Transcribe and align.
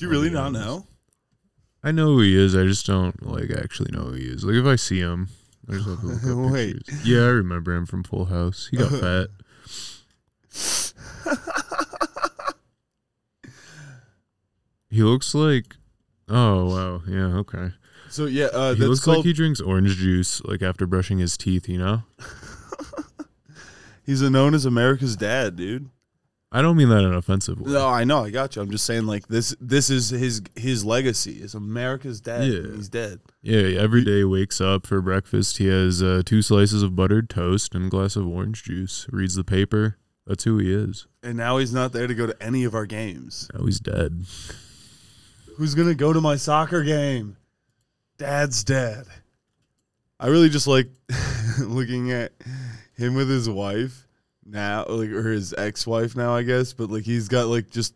Do 0.00 0.06
you 0.06 0.12
really 0.12 0.30
not 0.30 0.46
honest. 0.46 0.64
know? 0.66 0.86
I 1.84 1.92
know 1.92 2.06
who 2.06 2.20
he 2.22 2.34
is. 2.34 2.56
I 2.56 2.64
just 2.64 2.86
don't 2.86 3.22
like 3.22 3.50
actually 3.50 3.92
know 3.92 4.04
who 4.04 4.12
he 4.14 4.24
is. 4.24 4.42
Like 4.44 4.54
if 4.54 4.64
I 4.64 4.76
see 4.76 4.98
him, 4.98 5.28
I 5.68 5.74
just 5.74 5.86
have 5.86 6.00
to 6.00 6.06
look 6.06 6.46
up 6.46 6.52
Wait. 6.52 6.76
pictures. 6.86 7.06
Yeah, 7.06 7.20
I 7.24 7.28
remember 7.28 7.74
him 7.74 7.84
from 7.84 8.02
Full 8.04 8.24
House. 8.24 8.68
He 8.70 8.78
got 8.78 8.90
fat. 9.00 9.28
He 14.88 15.02
looks 15.02 15.34
like. 15.34 15.76
Oh 16.28 16.64
wow, 16.74 17.02
yeah, 17.06 17.36
okay. 17.38 17.72
So 18.08 18.24
yeah, 18.26 18.46
uh, 18.46 18.72
he 18.74 18.80
that's 18.80 18.88
looks 18.88 19.04
called. 19.04 19.18
like 19.18 19.26
he 19.26 19.32
drinks 19.34 19.60
orange 19.60 19.96
juice 19.96 20.42
like 20.44 20.62
after 20.62 20.86
brushing 20.86 21.18
his 21.18 21.36
teeth. 21.36 21.68
You 21.68 21.78
know. 21.78 22.02
he's 24.06 24.22
known 24.22 24.54
as 24.54 24.64
America's 24.64 25.16
dad, 25.16 25.56
dude. 25.56 25.90
I 26.52 26.62
don't 26.62 26.76
mean 26.76 26.88
that 26.88 26.98
in 26.98 27.04
an 27.04 27.14
offensive 27.14 27.60
way. 27.60 27.70
No, 27.70 27.86
I 27.86 28.02
know, 28.02 28.24
I 28.24 28.30
got 28.30 28.56
you. 28.56 28.62
I'm 28.62 28.70
just 28.72 28.84
saying, 28.84 29.06
like 29.06 29.28
this. 29.28 29.54
This 29.60 29.88
is 29.88 30.10
his 30.10 30.42
his 30.56 30.84
legacy. 30.84 31.40
Is 31.40 31.54
America's 31.54 32.20
dad. 32.20 32.44
Yeah. 32.44 32.74
He's 32.74 32.88
dead. 32.88 33.20
Yeah, 33.40 33.80
every 33.80 34.04
day 34.04 34.24
wakes 34.24 34.60
up 34.60 34.84
for 34.84 35.00
breakfast. 35.00 35.58
He 35.58 35.68
has 35.68 36.02
uh, 36.02 36.22
two 36.26 36.42
slices 36.42 36.82
of 36.82 36.96
buttered 36.96 37.30
toast 37.30 37.74
and 37.74 37.86
a 37.86 37.88
glass 37.88 38.16
of 38.16 38.26
orange 38.26 38.64
juice. 38.64 39.06
Reads 39.10 39.36
the 39.36 39.44
paper. 39.44 39.96
That's 40.26 40.42
who 40.42 40.58
he 40.58 40.72
is. 40.72 41.06
And 41.22 41.36
now 41.36 41.58
he's 41.58 41.72
not 41.72 41.92
there 41.92 42.08
to 42.08 42.14
go 42.14 42.26
to 42.26 42.42
any 42.42 42.64
of 42.64 42.74
our 42.74 42.86
games. 42.86 43.48
Now 43.54 43.64
he's 43.64 43.78
dead. 43.80 44.24
Who's 45.56 45.76
gonna 45.76 45.94
go 45.94 46.12
to 46.12 46.20
my 46.20 46.34
soccer 46.34 46.82
game? 46.82 47.36
Dad's 48.18 48.64
dead. 48.64 49.06
I 50.18 50.26
really 50.26 50.48
just 50.48 50.66
like 50.66 50.88
looking 51.60 52.10
at 52.10 52.32
him 52.96 53.14
with 53.14 53.30
his 53.30 53.48
wife 53.48 54.08
now, 54.50 54.84
like 54.88 55.10
or 55.10 55.30
his 55.30 55.54
ex-wife 55.56 56.16
now, 56.16 56.34
I 56.34 56.42
guess. 56.42 56.72
But 56.72 56.90
like 56.90 57.04
he's 57.04 57.28
got 57.28 57.46
like 57.46 57.70
just 57.70 57.94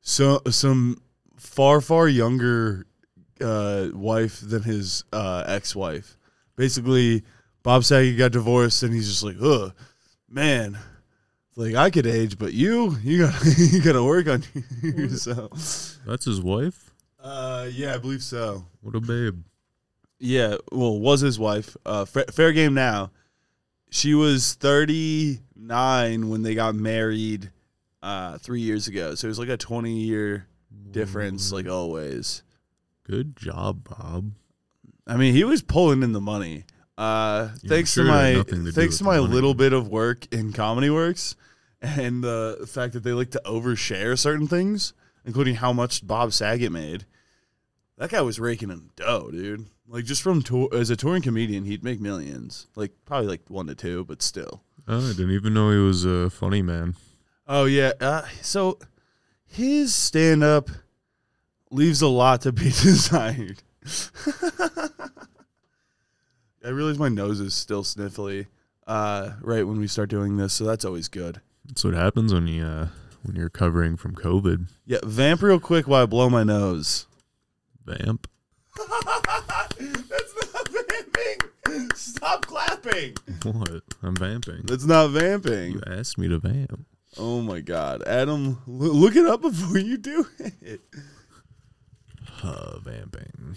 so 0.00 0.40
some 0.50 1.00
far 1.36 1.80
far 1.80 2.08
younger 2.08 2.86
uh, 3.40 3.88
wife 3.92 4.40
than 4.40 4.62
his 4.62 5.04
uh, 5.12 5.44
ex-wife. 5.46 6.16
Basically, 6.56 7.22
Bob 7.62 7.84
Saget 7.84 8.18
got 8.18 8.32
divorced, 8.32 8.82
and 8.82 8.92
he's 8.92 9.08
just 9.08 9.22
like, 9.22 9.36
"Ugh, 9.42 9.72
man." 10.28 10.78
Like 11.54 11.74
I 11.74 11.90
could 11.90 12.06
age, 12.06 12.38
but 12.38 12.54
you, 12.54 12.96
you 13.02 13.26
got 13.26 13.34
you 13.58 13.82
got 13.82 13.92
to 13.92 14.02
work 14.02 14.26
on 14.26 14.42
yourself. 14.82 15.98
That's 16.06 16.24
his 16.24 16.40
wife. 16.40 16.92
Uh, 17.22 17.68
yeah, 17.70 17.94
I 17.94 17.98
believe 17.98 18.22
so. 18.22 18.64
What 18.80 18.94
a 18.94 19.00
babe. 19.00 19.42
Yeah, 20.18 20.56
well, 20.70 20.98
was 20.98 21.20
his 21.20 21.38
wife. 21.38 21.76
Uh, 21.84 22.04
fa- 22.04 22.32
fair 22.32 22.52
game 22.52 22.74
now. 22.74 23.10
She 23.94 24.14
was 24.14 24.54
39 24.54 26.28
when 26.30 26.42
they 26.42 26.54
got 26.54 26.74
married 26.74 27.50
uh, 28.02 28.38
three 28.38 28.62
years 28.62 28.88
ago. 28.88 29.14
So 29.14 29.26
it 29.26 29.28
was 29.28 29.38
like 29.38 29.50
a 29.50 29.56
20 29.58 29.92
year 29.92 30.46
difference, 30.90 31.52
like 31.52 31.68
always. 31.68 32.42
Good 33.04 33.36
job, 33.36 33.86
Bob. 33.88 34.32
I 35.06 35.16
mean, 35.16 35.34
he 35.34 35.44
was 35.44 35.60
pulling 35.60 36.02
in 36.02 36.12
the 36.12 36.20
money. 36.22 36.64
Uh, 36.96 37.50
Yeah, 37.62 37.68
thanks 37.68 37.94
to 37.94 38.04
sure 38.04 38.06
it 38.06 38.08
had 38.08 38.14
my 38.14 38.32
nothing 38.34 38.58
to 38.60 38.64
do 38.66 38.72
thanks 38.72 38.94
with 38.94 38.98
to 38.98 39.04
the 39.04 39.10
my 39.10 39.20
money. 39.20 39.32
little 39.34 39.54
bit 39.54 39.72
of 39.72 39.88
work 39.88 40.26
in 40.32 40.52
Comedy 40.52 40.88
Works, 40.88 41.36
and 41.82 42.24
the 42.24 42.66
fact 42.68 42.92
that 42.94 43.02
they 43.02 43.12
like 43.12 43.30
to 43.32 43.42
overshare 43.44 44.18
certain 44.18 44.46
things, 44.46 44.92
including 45.24 45.56
how 45.56 45.72
much 45.72 46.06
Bob 46.06 46.32
Saget 46.32 46.72
made. 46.72 47.04
That 47.98 48.10
guy 48.10 48.20
was 48.22 48.40
raking 48.40 48.70
in 48.70 48.90
dough, 48.96 49.30
dude. 49.30 49.66
Like 49.86 50.04
just 50.04 50.22
from 50.22 50.42
tour 50.42 50.68
as 50.72 50.90
a 50.90 50.96
touring 50.96 51.22
comedian, 51.22 51.64
he'd 51.64 51.84
make 51.84 52.00
millions. 52.00 52.66
Like 52.74 52.92
probably 53.04 53.28
like 53.28 53.42
one 53.48 53.66
to 53.66 53.74
two, 53.74 54.04
but 54.04 54.22
still. 54.22 54.62
Oh, 54.88 55.10
I 55.10 55.12
didn't 55.12 55.30
even 55.32 55.54
know 55.54 55.70
he 55.70 55.78
was 55.78 56.04
a 56.04 56.30
funny 56.30 56.62
man. 56.62 56.94
Oh 57.46 57.66
yeah. 57.66 57.92
Uh, 58.00 58.22
so 58.40 58.78
his 59.44 59.94
stand 59.94 60.42
up 60.42 60.70
leaves 61.70 62.02
a 62.02 62.08
lot 62.08 62.42
to 62.42 62.52
be 62.52 62.64
desired. 62.64 63.62
I 66.64 66.68
realize 66.68 66.98
my 66.98 67.08
nose 67.08 67.40
is 67.40 67.54
still 67.54 67.82
sniffly 67.82 68.46
uh, 68.86 69.32
right 69.40 69.66
when 69.66 69.78
we 69.80 69.88
start 69.88 70.10
doing 70.10 70.36
this, 70.36 70.52
so 70.54 70.64
that's 70.64 70.84
always 70.84 71.08
good. 71.08 71.40
That's 71.64 71.84
what 71.84 71.94
happens 71.94 72.32
when 72.32 72.46
you 72.46 72.64
uh, 72.64 72.88
when 73.22 73.36
you're 73.36 73.46
recovering 73.46 73.96
from 73.96 74.14
COVID. 74.14 74.68
Yeah, 74.86 74.98
vamp 75.04 75.42
real 75.42 75.60
quick 75.60 75.86
while 75.86 76.02
I 76.02 76.06
blow 76.06 76.30
my 76.30 76.44
nose. 76.44 77.06
Vamp. 77.84 78.26
that's 78.76 80.52
not 80.54 80.68
vamping. 80.68 81.90
Stop 81.94 82.46
clapping. 82.46 83.14
What? 83.42 83.82
I'm 84.02 84.16
vamping. 84.16 84.62
That's 84.64 84.84
not 84.84 85.08
vamping. 85.10 85.72
You 85.72 85.82
asked 85.86 86.18
me 86.18 86.28
to 86.28 86.38
vamp. 86.38 86.86
Oh 87.18 87.40
my 87.42 87.60
god, 87.60 88.02
Adam, 88.06 88.58
l- 88.66 88.72
look 88.74 89.16
it 89.16 89.26
up 89.26 89.42
before 89.42 89.78
you 89.78 89.98
do 89.98 90.26
it. 90.38 90.80
Uh, 92.42 92.78
vamping. 92.78 93.56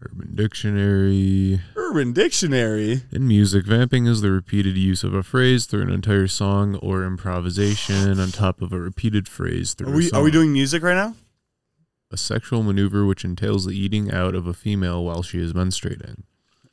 Urban 0.00 0.34
Dictionary. 0.34 1.60
Urban 1.76 2.12
Dictionary. 2.12 3.02
In 3.10 3.26
music, 3.26 3.64
vamping 3.66 4.06
is 4.06 4.20
the 4.20 4.30
repeated 4.30 4.76
use 4.76 5.02
of 5.02 5.14
a 5.14 5.22
phrase 5.22 5.66
through 5.66 5.82
an 5.82 5.90
entire 5.90 6.26
song 6.28 6.76
or 6.76 7.04
improvisation 7.04 8.20
on 8.20 8.30
top 8.30 8.60
of 8.62 8.72
a 8.72 8.78
repeated 8.78 9.26
phrase 9.28 9.74
through 9.74 9.88
Are 9.88 9.94
a 9.94 9.96
we 9.96 10.02
song. 10.04 10.20
are 10.20 10.22
we 10.22 10.30
doing 10.30 10.52
music 10.52 10.82
right 10.82 10.94
now? 10.94 11.14
A 12.14 12.16
sexual 12.16 12.62
maneuver 12.62 13.04
which 13.04 13.24
entails 13.24 13.66
the 13.66 13.72
eating 13.72 14.12
out 14.12 14.36
of 14.36 14.46
a 14.46 14.54
female 14.54 15.04
while 15.04 15.20
she 15.24 15.40
is 15.40 15.52
menstruating. 15.52 16.22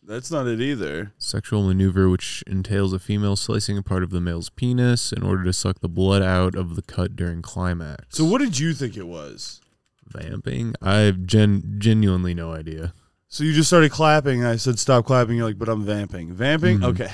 That's 0.03 0.29
not 0.29 0.45
it 0.45 0.61
either. 0.61 1.13
Sexual 1.17 1.67
maneuver 1.67 2.09
which 2.09 2.43
entails 2.45 2.93
a 2.93 2.99
female 2.99 3.35
slicing 3.35 3.75
a 3.75 3.81
part 3.81 4.03
of 4.03 4.11
the 4.11 4.21
male's 4.21 4.51
penis 4.51 5.11
in 5.11 5.23
order 5.23 5.43
to 5.43 5.51
suck 5.51 5.79
the 5.79 5.89
blood 5.89 6.21
out 6.21 6.53
of 6.53 6.75
the 6.75 6.83
cut 6.83 7.15
during 7.15 7.41
climax. 7.41 8.05
So 8.09 8.23
what 8.23 8.39
did 8.39 8.59
you 8.59 8.73
think 8.73 8.95
it 8.95 9.07
was? 9.07 9.61
Vamping? 10.05 10.75
I 10.79 10.97
have 10.99 11.25
gen- 11.25 11.75
genuinely 11.79 12.35
no 12.35 12.53
idea. 12.53 12.93
So 13.27 13.43
you 13.43 13.53
just 13.53 13.69
started 13.69 13.91
clapping, 13.91 14.41
and 14.41 14.47
I 14.47 14.57
said 14.57 14.77
stop 14.77 15.05
clapping. 15.05 15.37
You're 15.37 15.47
like, 15.47 15.57
but 15.57 15.69
I'm 15.69 15.83
vamping. 15.85 16.33
Vamping? 16.33 16.79
Mhm. 16.79 16.85
Okay. 16.89 17.11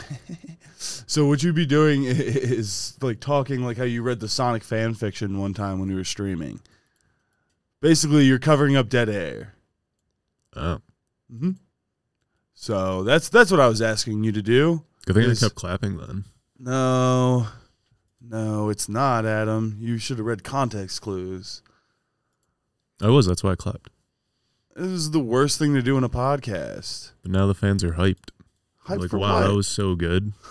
so 0.78 1.28
what 1.28 1.44
you'd 1.44 1.56
be 1.56 1.68
doing 1.68 2.04
is 2.08 2.98
like 3.02 3.20
talking 3.22 3.64
like 3.64 3.78
how 3.78 3.84
you 3.84 4.02
read 4.02 4.20
the 4.20 4.28
Sonic 4.28 4.64
fan 4.64 4.96
fiction 4.96 5.40
one 5.40 5.54
time 5.54 5.80
when 5.80 5.88
you 5.90 5.96
were 5.96 6.04
streaming. 6.04 6.60
Basically, 7.82 8.26
you're 8.26 8.40
covering 8.40 8.76
up 8.76 8.90
dead 8.90 9.10
air. 9.10 9.54
Oh. 10.56 10.80
hmm 11.32 11.52
So 12.54 13.04
that's 13.04 13.30
that's 13.30 13.52
what 13.52 13.60
I 13.60 13.68
was 13.68 13.82
asking 13.82 14.24
you 14.24 14.32
to 14.32 14.42
do. 14.42 14.84
Good 15.06 15.16
thing 15.16 15.24
Is- 15.30 15.44
I 15.44 15.48
kept 15.48 15.56
clapping 15.56 15.98
then. 15.98 16.26
No, 16.60 17.48
no, 18.20 18.70
it's 18.70 18.90
not, 18.90 19.26
Adam. 19.28 19.78
You 19.80 20.00
should 20.00 20.18
have 20.18 20.26
read 20.26 20.44
context 20.44 21.02
clues. 21.04 21.62
I 23.00 23.10
was, 23.10 23.28
that's 23.28 23.44
why 23.44 23.52
I 23.52 23.56
clapped. 23.56 23.92
This 24.76 24.88
is 24.88 25.12
the 25.12 25.20
worst 25.20 25.60
thing 25.60 25.76
to 25.76 25.84
do 25.84 25.98
in 26.00 26.04
a 26.04 26.10
podcast. 26.10 27.12
But 27.22 27.32
now 27.32 27.46
the 27.46 27.54
fans 27.54 27.84
are 27.84 27.94
hyped. 27.94 28.32
Hype 28.80 29.00
like, 29.00 29.14
wow, 29.14 29.20
what? 29.42 29.48
that 29.48 29.54
was 29.56 29.68
so 29.68 29.96
good. 29.96 30.34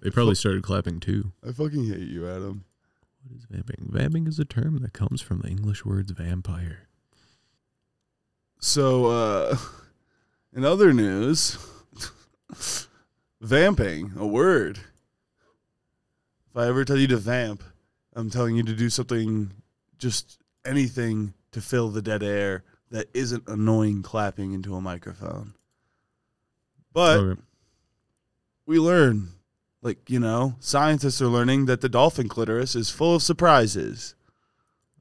They 0.00 0.10
probably 0.10 0.36
started 0.36 0.62
clapping 0.62 1.00
too. 1.00 1.32
I 1.46 1.50
fucking 1.52 1.86
hate 1.86 2.08
you, 2.08 2.28
Adam. 2.28 2.64
What 3.32 3.38
is 3.38 3.46
vamping? 3.48 3.88
Vamping 3.90 4.26
is 4.26 4.38
a 4.38 4.44
term 4.44 4.78
that 4.78 4.92
comes 4.92 5.22
from 5.22 5.40
the 5.40 5.48
English 5.48 5.86
words 5.86 6.10
vampire. 6.10 6.80
So, 8.58 9.06
uh, 9.06 9.56
in 10.54 10.66
other 10.66 10.92
news, 10.92 11.56
vamping, 13.40 14.12
a 14.18 14.26
word. 14.26 14.78
If 16.50 16.56
I 16.56 16.66
ever 16.66 16.84
tell 16.84 16.98
you 16.98 17.06
to 17.08 17.16
vamp, 17.16 17.62
I'm 18.14 18.28
telling 18.28 18.54
you 18.54 18.62
to 18.64 18.74
do 18.74 18.90
something, 18.90 19.52
just 19.96 20.38
anything 20.66 21.32
to 21.52 21.62
fill 21.62 21.88
the 21.88 22.02
dead 22.02 22.22
air 22.22 22.64
that 22.90 23.08
isn't 23.14 23.48
annoying 23.48 24.02
clapping 24.02 24.52
into 24.52 24.74
a 24.74 24.80
microphone. 24.82 25.54
But 26.92 27.18
Okay. 27.18 27.40
we 28.66 28.78
learn, 28.78 29.28
like, 29.82 30.08
you 30.08 30.20
know, 30.20 30.54
scientists 30.60 31.20
are 31.20 31.26
learning 31.26 31.66
that 31.66 31.80
the 31.80 31.88
dolphin 31.88 32.28
clitoris 32.28 32.74
is 32.74 32.88
full 32.90 33.16
of 33.16 33.22
surprises. 33.22 34.14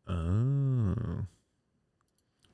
Oh. 0.08 1.25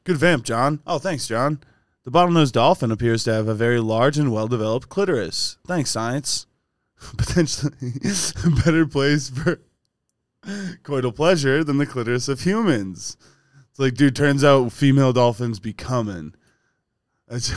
Good 0.03 0.17
vamp, 0.17 0.43
John. 0.43 0.81
Oh, 0.85 0.99
thanks, 0.99 1.27
John. 1.27 1.59
The 2.03 2.11
bottlenose 2.11 2.51
dolphin 2.51 2.91
appears 2.91 3.23
to 3.25 3.33
have 3.33 3.47
a 3.47 3.53
very 3.53 3.79
large 3.79 4.17
and 4.17 4.31
well 4.31 4.47
developed 4.47 4.89
clitoris. 4.89 5.57
Thanks, 5.65 5.89
science. 5.89 6.45
Potentially 7.17 7.73
a 8.45 8.49
better 8.63 8.85
place 8.85 9.29
for 9.29 9.59
coital 10.83 11.15
pleasure 11.15 11.63
than 11.63 11.77
the 11.77 11.85
clitoris 11.85 12.27
of 12.27 12.41
humans. 12.41 13.17
It's 13.69 13.79
like, 13.79 13.95
dude, 13.95 14.15
turns 14.15 14.43
out 14.43 14.71
female 14.71 15.13
dolphins 15.13 15.59
be 15.59 15.73
coming. 15.73 16.33
That's- 17.27 17.53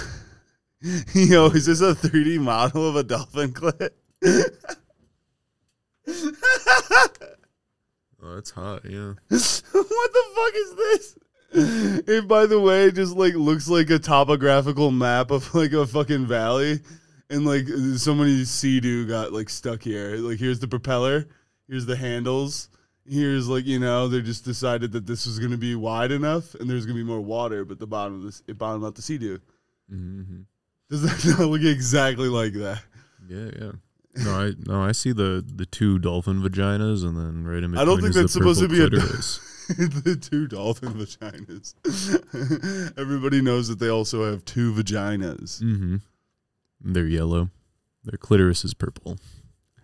Yo, 1.15 1.47
is 1.51 1.67
this 1.67 1.83
a 1.83 1.95
3D 1.95 2.41
model 2.41 2.89
of 2.89 2.97
a 2.97 3.03
dolphin 3.03 3.53
clit? 3.53 3.91
Oh, 8.23 8.35
that's 8.35 8.51
hot, 8.51 8.85
yeah. 8.85 9.15
what 9.29 10.13
the 10.13 10.25
fuck 10.35 10.55
is 10.55 10.75
this? 10.75 11.19
It 12.07 12.29
by 12.29 12.45
the 12.45 12.61
way 12.61 12.85
it 12.85 12.95
just 12.95 13.17
like 13.17 13.33
looks 13.33 13.67
like 13.67 13.89
a 13.89 13.99
topographical 13.99 14.91
map 14.91 15.31
of 15.31 15.55
like 15.55 15.73
a 15.73 15.87
fucking 15.87 16.27
valley, 16.27 16.81
and 17.31 17.47
like 17.47 17.67
so 17.97 18.15
many 18.15 18.45
Sea-Doo 18.45 19.07
got 19.07 19.33
like 19.33 19.49
stuck 19.49 19.83
here. 19.83 20.17
Like 20.17 20.39
here's 20.39 20.59
the 20.59 20.69
propeller, 20.69 21.29
here's 21.67 21.87
the 21.87 21.97
handles, 21.97 22.69
Here's 23.11 23.49
like 23.49 23.67
you 23.67 23.81
know 23.81 24.07
they 24.07 24.21
just 24.21 24.45
decided 24.45 24.93
that 24.93 25.05
this 25.05 25.27
was 25.27 25.41
going 25.41 25.51
to 25.51 25.59
be 25.59 25.75
wide 25.75 26.13
enough 26.13 26.55
and 26.55 26.71
there's 26.71 26.87
going 26.87 26.97
to 26.97 27.03
be 27.03 27.09
more 27.09 27.21
water, 27.21 27.65
but 27.65 27.81
the 27.81 27.87
bottom 27.87 28.15
of 28.15 28.23
this 28.23 28.41
it 28.47 28.57
bottomed 28.57 28.85
out 28.85 28.95
the 28.95 29.03
Sea-Doo. 29.03 29.41
Mm-hmm. 29.93 30.41
Does 30.91 31.03
that 31.03 31.39
not 31.39 31.49
look 31.49 31.63
exactly 31.63 32.29
like 32.29 32.53
that? 32.53 32.83
Yeah, 33.29 33.51
yeah. 33.61 33.73
No, 34.17 34.31
I 34.33 34.53
no, 34.67 34.83
I 34.83 34.93
see 34.93 35.13
the 35.13 35.45
the 35.55 35.67
two 35.67 35.99
dolphin 35.99 36.43
vaginas, 36.43 37.05
and 37.05 37.17
then 37.17 37.45
right 37.45 37.63
in 37.63 37.71
between. 37.71 37.79
I 37.79 37.85
don't 37.85 38.01
think 38.01 38.15
that's 38.15 38.33
supposed 38.33 38.61
to 38.61 38.69
be 38.69 38.83
a- 38.83 38.89
clitoris. 38.91 39.39
the 39.69 40.17
two 40.21 40.49
dolphin 40.49 40.95
vaginas. 40.95 41.75
Everybody 42.99 43.41
knows 43.41 43.69
that 43.69 43.79
they 43.79 43.89
also 43.89 44.31
have 44.31 44.45
two 44.45 44.73
vaginas. 44.73 45.63
mm-hmm. 45.63 45.97
They're 46.81 47.07
yellow. 47.07 47.51
Their 48.05 48.19
clitoris 48.19 48.65
is 48.65 48.75
purple. 48.75 49.19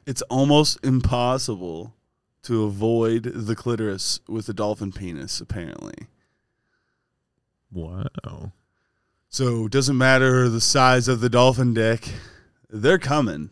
It's 0.06 0.22
almost 0.22 0.78
impossible 0.84 1.94
to 2.42 2.64
avoid 2.64 3.24
the 3.24 3.54
clitoris 3.54 4.20
with 4.28 4.48
a 4.48 4.52
dolphin 4.54 4.92
penis, 4.92 5.40
apparently. 5.40 6.06
Wow. 7.72 8.52
So 9.28 9.66
it 9.66 9.72
doesn't 9.72 9.98
matter 9.98 10.48
the 10.48 10.60
size 10.60 11.08
of 11.08 11.20
the 11.20 11.28
dolphin 11.28 11.74
dick, 11.74 12.08
they're 12.70 12.98
coming. 12.98 13.50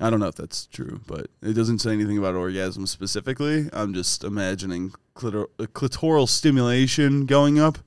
I 0.00 0.08
don't 0.08 0.20
know 0.20 0.28
if 0.28 0.36
that's 0.36 0.66
true, 0.66 1.00
but 1.06 1.26
it 1.42 1.52
doesn't 1.52 1.80
say 1.80 1.92
anything 1.92 2.16
about 2.16 2.34
orgasm 2.34 2.86
specifically. 2.86 3.68
I'm 3.72 3.92
just 3.92 4.24
imagining 4.24 4.92
clitor- 5.14 5.50
uh, 5.58 5.64
clitoral 5.64 6.28
stimulation 6.28 7.26
going 7.26 7.58
up 7.58 7.78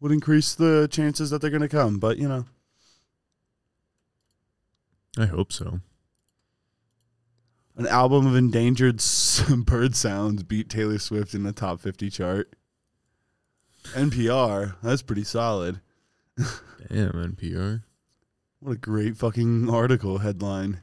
would 0.00 0.12
increase 0.12 0.54
the 0.54 0.88
chances 0.90 1.28
that 1.30 1.42
they're 1.42 1.50
going 1.50 1.60
to 1.60 1.68
come. 1.68 1.98
But, 1.98 2.16
you 2.16 2.26
know, 2.26 2.46
I 5.18 5.26
hope 5.26 5.52
so. 5.52 5.80
an 7.76 7.86
album 7.86 8.26
of 8.26 8.34
endangered 8.34 9.02
bird 9.66 9.94
sounds 9.94 10.42
beat 10.42 10.70
Taylor 10.70 10.98
Swift 10.98 11.34
in 11.34 11.42
the 11.42 11.52
top 11.52 11.80
50 11.80 12.08
chart. 12.08 12.54
NPR, 13.92 14.76
that's 14.82 15.02
pretty 15.02 15.24
solid. 15.24 15.80
Damn 16.36 17.12
NPR. 17.12 17.82
What 18.60 18.72
a 18.72 18.76
great 18.76 19.16
fucking 19.16 19.68
article 19.70 20.18
headline. 20.18 20.80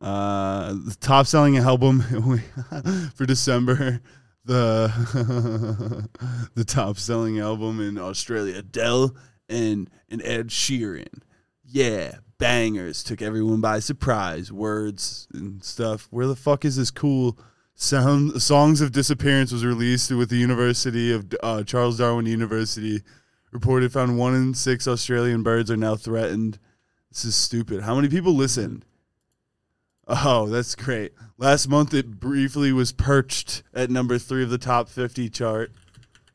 Uh, 0.00 0.74
the 0.74 0.96
top 1.00 1.26
selling 1.26 1.56
album 1.56 2.00
for 3.14 3.26
December. 3.26 4.00
The 4.44 6.08
the 6.54 6.64
top 6.64 6.98
selling 6.98 7.38
album 7.38 7.80
in 7.80 7.96
Australia, 7.96 8.58
Adele 8.58 9.16
and 9.48 9.88
and 10.10 10.20
Ed 10.22 10.48
Sheeran. 10.48 11.22
Yeah, 11.64 12.16
bangers 12.38 13.02
took 13.02 13.22
everyone 13.22 13.60
by 13.60 13.78
surprise. 13.78 14.52
Words 14.52 15.26
and 15.32 15.64
stuff. 15.64 16.08
Where 16.10 16.26
the 16.26 16.36
fuck 16.36 16.64
is 16.64 16.76
this 16.76 16.90
cool 16.90 17.38
sound? 17.74 18.42
Songs 18.42 18.80
of 18.80 18.92
Disappearance 18.92 19.50
was 19.50 19.64
released 19.64 20.10
with 20.10 20.28
the 20.28 20.36
University 20.36 21.12
of 21.12 21.32
uh, 21.42 21.62
Charles 21.62 21.98
Darwin 21.98 22.26
University. 22.26 23.02
Reported 23.50 23.92
found 23.92 24.18
one 24.18 24.34
in 24.34 24.52
six 24.52 24.86
Australian 24.86 25.42
birds 25.42 25.70
are 25.70 25.76
now 25.76 25.96
threatened. 25.96 26.58
This 27.10 27.24
is 27.24 27.36
stupid. 27.36 27.82
How 27.82 27.94
many 27.94 28.08
people 28.08 28.34
listened? 28.34 28.84
Oh, 30.06 30.46
that's 30.48 30.74
great. 30.74 31.12
Last 31.38 31.66
month 31.68 31.94
it 31.94 32.20
briefly 32.20 32.72
was 32.72 32.92
perched 32.92 33.62
at 33.72 33.90
number 33.90 34.18
three 34.18 34.42
of 34.42 34.50
the 34.50 34.58
top 34.58 34.88
50 34.88 35.28
chart. 35.30 35.72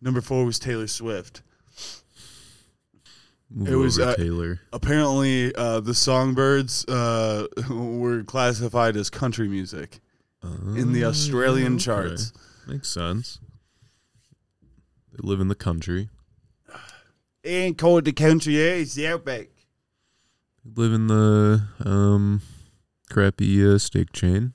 Number 0.02 0.22
four 0.22 0.46
was 0.46 0.58
Taylor 0.60 0.88
Swift. 0.88 1.42
Move 3.52 3.68
It 3.68 3.76
was, 3.76 3.98
uh, 4.00 4.16
Taylor. 4.16 4.60
Apparently, 4.72 5.54
uh, 5.56 5.80
the 5.80 5.94
songbirds 5.96 6.86
uh, 6.86 7.48
were 7.70 8.24
classified 8.24 8.96
as 8.96 9.10
country 9.10 9.48
music 9.48 10.00
in 10.44 10.94
the 10.94 11.04
Oh, 11.04 11.10
Australian 11.10 11.76
okay. 11.76 11.84
charts. 11.84 12.32
Makes 12.68 12.90
sense. 12.90 13.40
They 15.12 15.28
live 15.28 15.40
in 15.42 15.48
the 15.48 15.56
country. 15.56 16.10
It 17.44 17.50
ain't 17.50 17.78
called 17.78 18.06
the 18.06 18.14
country, 18.14 18.58
eh? 18.62 18.76
It's 18.76 18.94
the 18.94 19.08
outback. 19.08 19.48
They 20.64 20.82
live 20.84 20.94
in 20.94 21.08
the 21.08 21.64
um 21.84 22.42
crappy 23.10 23.66
uh, 23.68 23.78
steak 23.78 24.12
chain. 24.14 24.54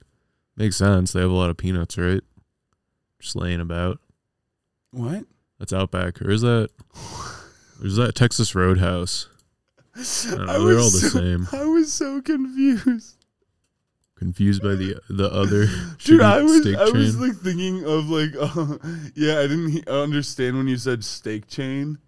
Makes 0.56 0.76
sense. 0.76 1.12
They 1.12 1.20
have 1.20 1.30
a 1.30 1.34
lot 1.34 1.50
of 1.50 1.56
peanuts, 1.56 1.98
right? 1.98 2.22
Just 3.20 3.36
laying 3.36 3.60
about. 3.60 3.98
What? 4.92 5.24
That's 5.58 5.72
Outback, 5.72 6.20
or 6.22 6.30
is 6.30 6.42
that? 6.42 6.68
Or 7.80 7.86
is 7.86 7.96
that 7.96 8.14
Texas 8.14 8.54
Roadhouse? 8.54 9.28
don't 9.94 10.46
know, 10.46 10.52
I 10.52 10.58
they're 10.58 10.66
was 10.74 10.76
all 10.78 10.90
the 10.90 11.08
so- 11.10 11.18
same. 11.20 11.48
I 11.52 11.64
was 11.64 11.92
so 11.92 12.20
confused. 12.22 13.16
Confused 14.16 14.62
by 14.62 14.74
the 14.76 14.96
the 15.10 15.30
other 15.30 15.66
Dude, 16.04 16.20
I 16.20 16.40
was 16.42 16.64
I 16.74 16.88
was 16.90 17.18
like 17.18 17.34
thinking 17.36 17.84
of 17.84 18.08
like 18.08 18.34
uh, 18.38 18.78
yeah, 19.14 19.40
I 19.40 19.42
didn't 19.48 19.70
he- 19.70 19.84
understand 19.88 20.56
when 20.56 20.68
you 20.68 20.76
said 20.76 21.04
steak 21.04 21.48
chain. 21.48 21.98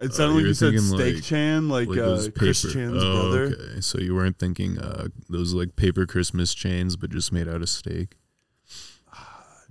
It 0.00 0.14
sounded 0.14 0.40
you 0.40 0.40
like 0.40 0.46
you 0.46 0.54
said 0.54 0.80
steak 0.80 1.14
like- 1.16 1.24
chan, 1.24 1.68
like, 1.68 1.88
like 1.88 1.98
uh, 1.98 2.28
Chris. 2.36 2.62
Chan's 2.72 3.02
oh, 3.02 3.30
brother. 3.30 3.44
okay. 3.54 3.80
So 3.80 3.98
you 3.98 4.14
weren't 4.14 4.38
thinking 4.38 4.78
uh 4.78 5.08
those 5.28 5.52
like 5.52 5.76
paper 5.76 6.06
Christmas 6.06 6.54
chains, 6.54 6.96
but 6.96 7.10
just 7.10 7.32
made 7.32 7.48
out 7.48 7.60
of 7.62 7.68
steak. 7.68 8.16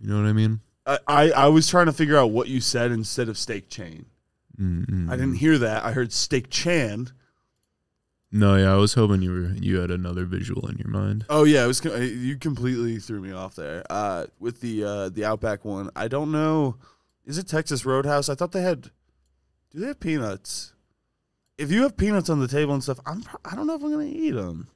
You 0.02 0.10
know 0.10 0.22
what 0.22 0.30
I 0.30 0.34
mean? 0.34 0.62
I, 0.86 1.00
I 1.08 1.32
I 1.32 1.48
was 1.48 1.68
trying 1.68 1.88
to 1.88 1.94
figure 1.94 2.18
out 2.18 2.32
what 2.32 2.48
you 2.48 2.62
said 2.62 2.92
instead 2.92 3.28
of 3.28 3.38
steak 3.38 3.70
chain. 3.70 4.06
Mm-mm. 4.60 5.10
I 5.10 5.16
didn't 5.16 5.36
hear 5.36 5.58
that. 5.58 5.84
I 5.84 5.94
heard 5.94 6.12
steak 6.14 6.50
chan. 6.50 7.12
No, 8.32 8.56
yeah, 8.56 8.72
I 8.72 8.76
was 8.76 8.94
hoping 8.94 9.24
you 9.24 9.32
were 9.32 9.54
you 9.60 9.80
had 9.80 9.90
another 9.90 10.26
visual 10.26 10.68
in 10.68 10.78
your 10.78 10.90
mind. 10.90 11.26
Oh 11.30 11.44
yeah, 11.44 11.64
it 11.64 11.68
was 11.68 11.84
you 11.84 12.38
completely 12.38 13.00
threw 13.00 13.20
me 13.20 13.32
off 13.32 13.56
there. 13.56 13.84
Uh, 13.90 14.28
with 14.40 14.62
the 14.62 14.84
uh, 14.84 15.10
the 15.10 15.26
Outback 15.26 15.66
one, 15.66 15.90
I 15.96 16.08
don't 16.08 16.32
know. 16.32 16.76
Is 17.26 17.38
it 17.38 17.48
Texas 17.48 17.86
Roadhouse? 17.86 18.30
I 18.30 18.36
thought 18.36 18.52
they 18.52 18.62
had. 18.62 18.92
Do 19.72 19.80
they 19.80 19.88
have 19.88 20.00
peanuts? 20.00 20.74
If 21.58 21.72
you 21.72 21.84
have 21.84 21.98
peanuts 21.98 22.30
on 22.30 22.40
the 22.40 22.48
table 22.48 22.74
and 22.74 22.82
stuff, 22.84 23.00
I'm. 23.06 23.22
pro- 23.22 23.40
I 23.46 23.56
don't 23.56 23.68
know 23.68 23.76
if 23.76 23.84
I'm 23.84 23.92
gonna 23.92 24.06
eat 24.06 24.32
them. 24.32 24.70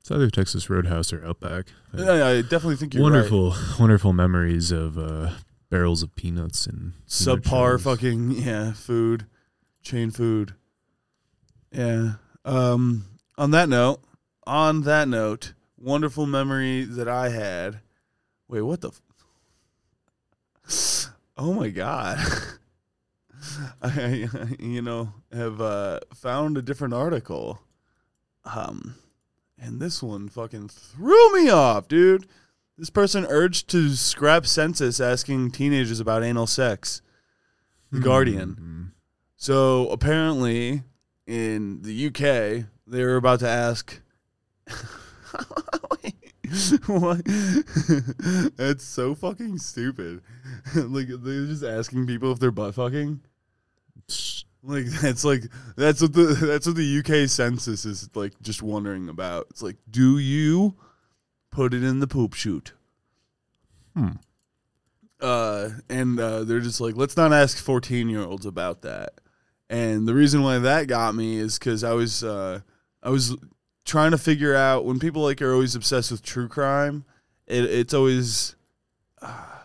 It's 0.00 0.10
either 0.10 0.30
Texas 0.30 0.70
Roadhouse 0.70 1.12
or 1.12 1.24
Outback. 1.26 1.66
I- 1.92 2.02
Yeah, 2.02 2.26
I 2.26 2.42
definitely 2.42 2.76
think 2.76 2.94
you're 2.94 3.02
right. 3.02 3.10
wonderful, 3.12 3.54
wonderful 3.78 4.12
memories 4.12 4.70
of 4.70 4.96
uh, 4.98 5.30
barrels 5.70 6.02
of 6.02 6.14
peanuts 6.14 6.66
and 6.66 6.92
subpar 7.08 7.80
fucking 7.80 8.32
yeah 8.32 8.72
food, 8.72 9.26
chain 9.82 10.10
food. 10.10 10.54
Yeah. 11.72 12.14
Um. 12.44 13.06
On 13.38 13.50
that 13.52 13.68
note, 13.70 14.00
on 14.46 14.82
that 14.82 15.08
note, 15.08 15.54
wonderful 15.78 16.26
memory 16.26 16.84
that 16.84 17.08
I 17.08 17.30
had. 17.30 17.80
Wait, 18.48 18.60
what 18.62 18.82
the? 18.82 18.90
F- 20.66 21.06
oh 21.38 21.54
my 21.54 21.68
god. 21.70 22.18
I, 23.82 24.28
you 24.58 24.82
know, 24.82 25.12
have 25.32 25.60
uh, 25.60 26.00
found 26.14 26.56
a 26.58 26.62
different 26.62 26.94
article. 26.94 27.60
Um, 28.44 28.96
and 29.58 29.80
this 29.80 30.02
one 30.02 30.28
fucking 30.28 30.68
threw 30.68 31.32
me 31.34 31.50
off, 31.50 31.88
dude. 31.88 32.26
This 32.78 32.90
person 32.90 33.26
urged 33.28 33.68
to 33.70 33.90
scrap 33.90 34.46
census 34.46 35.00
asking 35.00 35.50
teenagers 35.50 36.00
about 36.00 36.24
anal 36.24 36.46
sex. 36.46 37.02
The 37.92 38.00
Guardian. 38.00 38.56
Mm. 38.60 38.92
So 39.36 39.88
apparently, 39.90 40.84
in 41.26 41.82
the 41.82 42.06
UK, 42.06 42.66
they 42.86 43.04
were 43.04 43.16
about 43.16 43.40
to 43.40 43.48
ask. 43.48 44.00
what? 46.86 47.22
That's 48.56 48.84
so 48.84 49.14
fucking 49.14 49.58
stupid. 49.58 50.22
like 50.74 51.08
they're 51.08 51.46
just 51.46 51.64
asking 51.64 52.06
people 52.06 52.32
if 52.32 52.38
they're 52.38 52.50
butt 52.50 52.74
fucking. 52.74 53.20
Like 54.62 54.84
that's 55.02 55.24
like 55.24 55.44
that's 55.76 56.02
what 56.02 56.12
the 56.12 56.22
that's 56.40 56.66
what 56.66 56.76
the 56.76 56.98
UK 56.98 57.28
census 57.28 57.84
is 57.84 58.08
like 58.14 58.32
just 58.42 58.62
wondering 58.62 59.08
about. 59.08 59.46
It's 59.50 59.62
like, 59.62 59.76
do 59.90 60.18
you 60.18 60.76
put 61.50 61.74
it 61.74 61.82
in 61.82 62.00
the 62.00 62.06
poop 62.06 62.34
chute? 62.34 62.72
Hmm. 63.96 64.12
Uh, 65.20 65.70
and 65.90 66.18
uh, 66.18 66.44
they're 66.44 66.60
just 66.60 66.80
like, 66.80 66.96
let's 66.96 67.16
not 67.16 67.32
ask 67.32 67.62
fourteen 67.62 68.08
year 68.08 68.22
olds 68.22 68.46
about 68.46 68.82
that. 68.82 69.14
And 69.68 70.08
the 70.08 70.14
reason 70.14 70.42
why 70.42 70.58
that 70.58 70.88
got 70.88 71.14
me 71.14 71.36
is 71.36 71.58
because 71.58 71.84
I 71.84 71.92
was 71.92 72.24
uh, 72.24 72.60
I 73.02 73.10
was 73.10 73.36
trying 73.84 74.10
to 74.10 74.18
figure 74.18 74.54
out 74.54 74.84
when 74.84 74.98
people 74.98 75.22
like 75.22 75.40
are 75.42 75.52
always 75.52 75.74
obsessed 75.74 76.10
with 76.10 76.22
true 76.22 76.48
crime. 76.48 77.04
It, 77.46 77.64
it's 77.64 77.94
always 77.94 78.56
uh, 79.22 79.58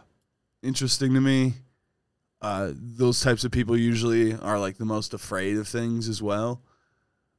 interesting 0.63 1.13
to 1.13 1.21
me. 1.21 1.53
Uh, 2.41 2.71
those 2.75 3.21
types 3.21 3.43
of 3.43 3.51
people 3.51 3.75
usually 3.77 4.33
are 4.35 4.59
like 4.59 4.77
the 4.77 4.85
most 4.85 5.13
afraid 5.13 5.57
of 5.57 5.67
things 5.67 6.07
as 6.09 6.21
well. 6.21 6.61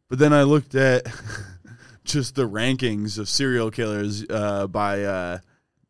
But 0.08 0.18
then 0.18 0.32
I 0.32 0.42
looked 0.42 0.74
at 0.74 1.06
just 2.04 2.34
the 2.34 2.48
rankings 2.48 3.18
of 3.18 3.28
serial 3.28 3.70
killers 3.70 4.24
uh, 4.30 4.66
by 4.66 5.02
uh, 5.04 5.38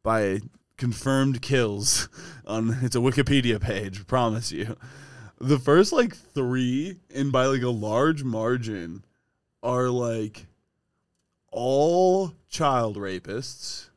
by 0.02 0.40
confirmed 0.76 1.40
kills 1.40 2.08
on 2.46 2.78
it's 2.82 2.96
a 2.96 3.00
Wikipedia 3.00 3.60
page. 3.60 4.06
Promise 4.06 4.52
you, 4.52 4.76
the 5.40 5.58
first 5.58 5.92
like 5.92 6.14
three 6.14 6.96
and 7.14 7.30
by 7.32 7.46
like 7.46 7.62
a 7.62 7.70
large 7.70 8.22
margin 8.24 9.04
are 9.62 9.88
like 9.88 10.46
all 11.50 12.32
child 12.48 12.96
rapists 12.96 13.88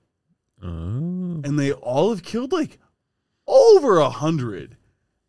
Oh. 0.62 0.68
and 0.68 1.58
they 1.58 1.72
all 1.72 2.10
have 2.10 2.22
killed 2.24 2.52
like 2.52 2.80
over 3.48 3.98
a 4.00 4.10
hundred, 4.10 4.76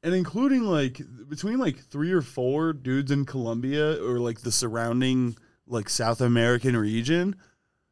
and 0.03 0.15
including 0.15 0.63
like 0.63 1.01
between 1.29 1.59
like 1.59 1.79
three 1.79 2.13
or 2.13 2.23
four 2.23 2.73
dudes 2.73 3.11
in 3.11 3.25
Colombia 3.27 4.03
or 4.03 4.19
like 4.19 4.41
the 4.41 4.53
surrounding 4.53 5.37
like 5.67 5.89
South 5.89 6.21
American 6.21 6.77
region. 6.77 7.37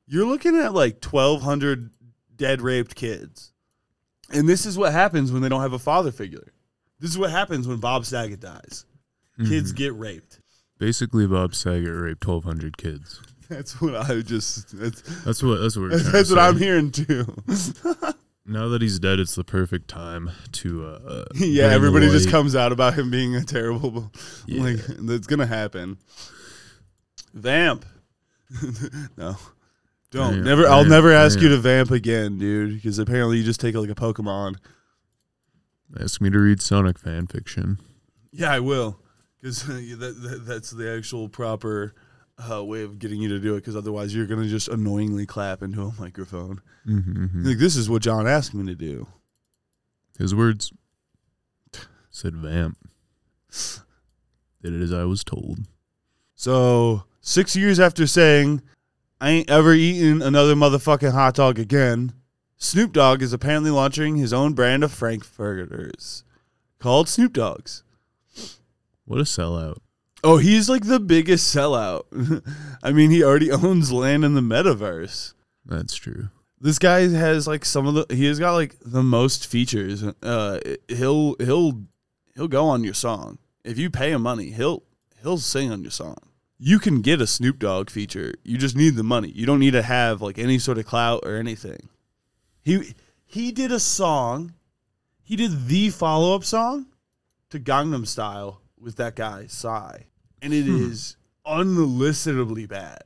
You're 0.06 0.26
looking 0.26 0.56
at 0.56 0.72
like 0.74 1.00
twelve 1.00 1.42
hundred 1.42 1.90
dead 2.34 2.60
raped 2.62 2.94
kids, 2.94 3.52
and 4.32 4.48
this 4.48 4.64
is 4.64 4.78
what 4.78 4.92
happens 4.92 5.30
when 5.32 5.42
they 5.42 5.48
don't 5.48 5.60
have 5.60 5.74
a 5.74 5.78
father 5.78 6.10
figure. 6.10 6.52
This 7.00 7.10
is 7.10 7.18
what 7.18 7.30
happens 7.30 7.68
when 7.68 7.78
Bob 7.78 8.04
Saget 8.06 8.40
dies. 8.40 8.84
Kids 9.46 9.72
Mhm. 9.72 9.76
get 9.76 9.94
raped. 9.94 10.40
Basically, 10.78 11.26
Bob 11.26 11.54
Saget 11.54 11.94
raped 11.94 12.26
1,200 12.26 12.76
kids. 12.76 13.20
That's 13.48 13.80
what 13.80 13.94
I 13.96 14.20
just. 14.20 14.76
That's, 14.78 15.00
That's 15.24 15.42
what. 15.42 15.56
That's 15.60 15.76
what. 15.76 15.90
We're 15.90 15.98
to 15.98 16.04
that's 16.04 16.30
what. 16.30 16.38
I'm 16.38 16.58
hearing 16.58 16.90
too. 16.90 17.24
Now 18.48 18.68
that 18.68 18.80
he's 18.80 18.98
dead, 18.98 19.20
it's 19.20 19.34
the 19.34 19.44
perfect 19.44 19.88
time 19.88 20.30
to. 20.52 20.86
Uh, 20.86 21.24
yeah, 21.34 21.64
everybody 21.66 22.08
just 22.08 22.30
comes 22.30 22.56
out 22.56 22.72
about 22.72 22.94
him 22.94 23.10
being 23.10 23.36
a 23.36 23.44
terrible. 23.44 24.10
Yeah. 24.46 24.62
Like 24.62 24.76
that's 24.86 25.26
gonna 25.26 25.46
happen. 25.46 25.98
Vamp. 27.34 27.84
no. 29.18 29.36
Don't 30.10 30.32
Vamp, 30.32 30.44
never. 30.46 30.66
I'll 30.66 30.86
never 30.86 31.12
ask 31.12 31.40
you 31.40 31.50
to 31.50 31.58
vamp 31.58 31.90
again, 31.90 32.38
dude. 32.38 32.76
Because 32.76 32.98
apparently 32.98 33.36
you 33.36 33.44
just 33.44 33.60
take 33.60 33.74
like 33.74 33.90
a 33.90 33.94
Pokemon. 33.94 34.56
Ask 36.00 36.20
me 36.22 36.30
to 36.30 36.38
read 36.38 36.62
Sonic 36.62 36.98
fan 36.98 37.26
fiction. 37.26 37.78
Yeah, 38.32 38.52
I 38.52 38.60
will. 38.60 38.98
Because 39.40 39.62
that, 39.66 39.98
that, 40.22 40.44
that's 40.46 40.70
the 40.70 40.90
actual 40.90 41.28
proper 41.28 41.94
uh, 42.50 42.64
way 42.64 42.82
of 42.82 42.98
getting 42.98 43.20
you 43.20 43.28
to 43.28 43.38
do 43.38 43.54
it. 43.54 43.60
Because 43.60 43.76
otherwise 43.76 44.14
you're 44.14 44.26
gonna 44.26 44.48
just 44.48 44.68
annoyingly 44.68 45.26
clap 45.26 45.62
into 45.62 45.82
a 45.82 45.92
microphone. 46.00 46.60
Mm-hmm. 46.86 47.46
Like 47.46 47.58
this 47.58 47.76
is 47.76 47.88
what 47.88 48.02
John 48.02 48.26
asked 48.26 48.54
me 48.54 48.66
to 48.66 48.74
do. 48.74 49.06
His 50.18 50.34
words 50.34 50.72
said 52.10 52.34
vamp. 52.34 52.78
Did 54.62 54.74
it 54.74 54.82
as 54.82 54.92
I 54.92 55.04
was 55.04 55.24
told. 55.24 55.60
So 56.34 57.04
six 57.20 57.56
years 57.56 57.80
after 57.80 58.06
saying, 58.06 58.62
"I 59.20 59.30
ain't 59.30 59.50
ever 59.50 59.72
eating 59.72 60.22
another 60.22 60.54
motherfucking 60.54 61.12
hot 61.12 61.34
dog 61.34 61.58
again," 61.58 62.12
Snoop 62.56 62.92
Dogg 62.92 63.22
is 63.22 63.32
apparently 63.32 63.70
launching 63.70 64.16
his 64.16 64.32
own 64.32 64.52
brand 64.52 64.82
of 64.82 64.92
frankfurters 64.92 66.24
called 66.78 67.08
Snoop 67.08 67.32
Dogs. 67.32 67.84
What 69.04 69.20
a 69.20 69.24
sellout. 69.24 69.78
Oh, 70.24 70.38
he's 70.38 70.68
like 70.68 70.86
the 70.86 71.00
biggest 71.00 71.54
sellout. 71.54 72.04
I 72.82 72.92
mean, 72.92 73.10
he 73.10 73.22
already 73.22 73.50
owns 73.52 73.92
land 73.92 74.24
in 74.24 74.34
the 74.34 74.40
metaverse. 74.40 75.34
That's 75.64 75.94
true. 75.94 76.28
This 76.60 76.78
guy 76.78 77.06
has 77.08 77.46
like 77.46 77.64
some 77.64 77.86
of 77.86 77.94
the 77.94 78.14
he 78.14 78.24
has 78.26 78.40
got 78.40 78.54
like 78.54 78.76
the 78.84 79.02
most 79.02 79.46
features. 79.46 80.02
Uh 80.22 80.58
he'll 80.88 81.36
he'll 81.38 81.84
he'll 82.34 82.48
go 82.48 82.66
on 82.66 82.82
your 82.82 82.94
song. 82.94 83.38
If 83.64 83.78
you 83.78 83.90
pay 83.90 84.10
him 84.10 84.22
money, 84.22 84.50
he'll 84.50 84.82
he'll 85.22 85.38
sing 85.38 85.70
on 85.70 85.82
your 85.82 85.92
song. 85.92 86.16
You 86.58 86.80
can 86.80 87.00
get 87.00 87.20
a 87.20 87.26
Snoop 87.28 87.60
Dogg 87.60 87.90
feature. 87.90 88.34
You 88.42 88.58
just 88.58 88.74
need 88.74 88.96
the 88.96 89.04
money. 89.04 89.28
You 89.28 89.46
don't 89.46 89.60
need 89.60 89.72
to 89.72 89.82
have 89.82 90.20
like 90.20 90.38
any 90.38 90.58
sort 90.58 90.78
of 90.78 90.86
clout 90.86 91.22
or 91.24 91.36
anything. 91.36 91.88
He 92.60 92.94
he 93.24 93.52
did 93.52 93.70
a 93.70 93.78
song. 93.78 94.54
He 95.22 95.36
did 95.36 95.66
the 95.66 95.90
follow-up 95.90 96.42
song 96.42 96.86
to 97.50 97.60
Gangnam 97.60 98.06
Style 98.06 98.62
with 98.80 98.96
that 98.96 99.16
guy 99.16 99.46
Psy. 99.46 100.00
And 100.40 100.52
it 100.52 100.64
hmm. 100.64 100.90
is 100.90 101.16
unlistenably 101.46 102.68
bad. 102.68 103.02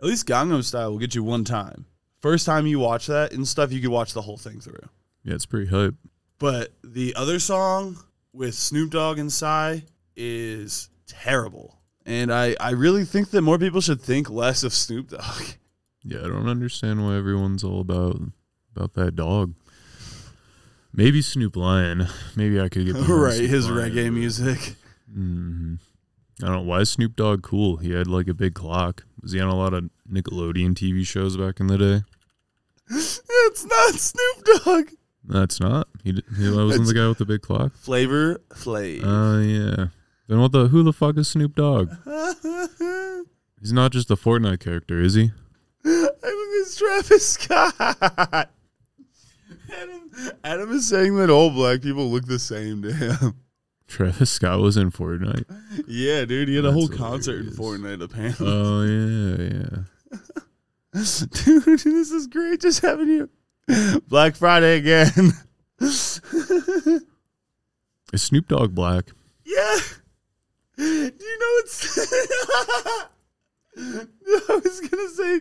At 0.00 0.06
least 0.06 0.26
Gangnam 0.26 0.64
Style 0.64 0.92
will 0.92 0.98
get 0.98 1.14
you 1.14 1.22
one 1.22 1.44
time. 1.44 1.86
First 2.20 2.46
time 2.46 2.66
you 2.66 2.78
watch 2.78 3.06
that 3.06 3.32
and 3.32 3.46
stuff, 3.46 3.72
you 3.72 3.80
could 3.80 3.90
watch 3.90 4.14
the 4.14 4.22
whole 4.22 4.36
thing 4.36 4.60
through. 4.60 4.88
Yeah, 5.24 5.34
it's 5.34 5.46
pretty 5.46 5.70
hype. 5.70 5.94
But 6.38 6.72
the 6.82 7.14
other 7.16 7.38
song 7.38 7.98
with 8.32 8.54
Snoop 8.54 8.90
Dogg 8.90 9.18
and 9.18 9.32
Psy 9.32 9.80
is 10.16 10.88
terrible. 11.06 11.78
And 12.04 12.32
I, 12.32 12.56
I 12.60 12.70
really 12.70 13.04
think 13.04 13.30
that 13.30 13.42
more 13.42 13.58
people 13.58 13.80
should 13.80 14.00
think 14.00 14.28
less 14.28 14.62
of 14.62 14.72
Snoop 14.72 15.10
Dogg. 15.10 15.42
Yeah, 16.04 16.18
I 16.24 16.26
don't 16.26 16.48
understand 16.48 17.04
why 17.04 17.14
everyone's 17.14 17.62
all 17.62 17.80
about 17.80 18.20
about 18.74 18.94
that 18.94 19.14
dog. 19.14 19.54
Maybe 20.92 21.22
Snoop 21.22 21.54
Lion. 21.54 22.08
Maybe 22.34 22.60
I 22.60 22.68
could 22.68 22.86
get 22.86 22.96
right, 23.08 23.38
his 23.38 23.70
Lion, 23.70 23.92
reggae 23.92 24.12
music. 24.12 24.74
Mhm. 25.16 25.78
I 26.42 26.46
don't 26.46 26.54
know 26.54 26.62
why 26.62 26.80
is 26.80 26.90
Snoop 26.90 27.14
Dogg 27.16 27.42
cool. 27.42 27.76
He 27.76 27.90
had 27.92 28.06
like 28.06 28.26
a 28.28 28.34
big 28.34 28.54
clock. 28.54 29.04
Was 29.20 29.32
he 29.32 29.40
on 29.40 29.48
a 29.48 29.54
lot 29.56 29.74
of 29.74 29.90
Nickelodeon 30.10 30.74
TV 30.74 31.06
shows 31.06 31.36
back 31.36 31.60
in 31.60 31.66
the 31.68 31.78
day? 31.78 32.02
It's 33.44 33.64
not 33.64 33.94
Snoop 33.94 34.64
Dogg. 34.64 34.88
That's 35.24 35.60
not. 35.60 35.88
He, 36.04 36.22
he 36.38 36.50
wasn't 36.50 36.86
the 36.86 36.94
guy 36.94 37.06
with 37.08 37.18
the 37.18 37.24
big 37.24 37.42
clock. 37.42 37.74
Flavor 37.76 38.40
Flav. 38.50 39.02
Oh 39.04 39.40
yeah. 39.40 39.88
Then 40.28 40.40
what 40.40 40.52
the? 40.52 40.68
Who 40.68 40.82
the 40.82 40.92
fuck 40.92 41.16
is 41.18 41.28
Snoop 41.28 41.54
Dogg? 41.54 41.90
He's 43.60 43.72
not 43.72 43.92
just 43.92 44.10
a 44.10 44.16
Fortnite 44.16 44.60
character, 44.60 45.00
is 45.00 45.14
he? 45.14 45.30
I 45.84 45.88
think 45.88 46.50
it's 46.60 46.76
Travis 46.76 47.28
Scott. 47.28 47.74
Adam, 49.72 50.10
Adam 50.44 50.72
is 50.72 50.88
saying 50.88 51.16
that 51.16 51.30
all 51.30 51.50
black 51.50 51.82
people 51.82 52.10
look 52.10 52.26
the 52.26 52.38
same 52.38 52.82
to 52.82 52.92
him. 52.92 53.34
Travis 53.92 54.30
Scott 54.30 54.60
was 54.60 54.78
in 54.78 54.90
Fortnite. 54.90 55.44
Yeah, 55.86 56.24
dude, 56.24 56.48
he 56.48 56.56
had 56.56 56.64
a 56.64 56.72
whole 56.72 56.88
concert 56.88 57.46
in. 57.46 57.52
Fortnite 57.52 58.02
apparently. 58.02 58.46
Oh 58.48 58.82
yeah, 58.82 59.36
yeah. 59.52 59.76
Dude, 61.44 61.64
this 61.64 62.10
is 62.10 62.26
great 62.26 62.62
just 62.62 62.80
having 62.80 63.08
you. 63.08 63.30
Black 64.08 64.34
Friday 64.34 64.78
again. 64.78 65.32
Is 65.80 66.20
Snoop 68.14 68.48
Dogg 68.48 68.74
black? 68.74 69.10
yeah. 69.44 69.78
Do 70.76 70.84
you 70.84 71.10
know 71.10 71.52
it's. 71.58 71.98
I 73.78 74.60
was 74.62 74.80
gonna 74.80 75.08
say 75.10 75.40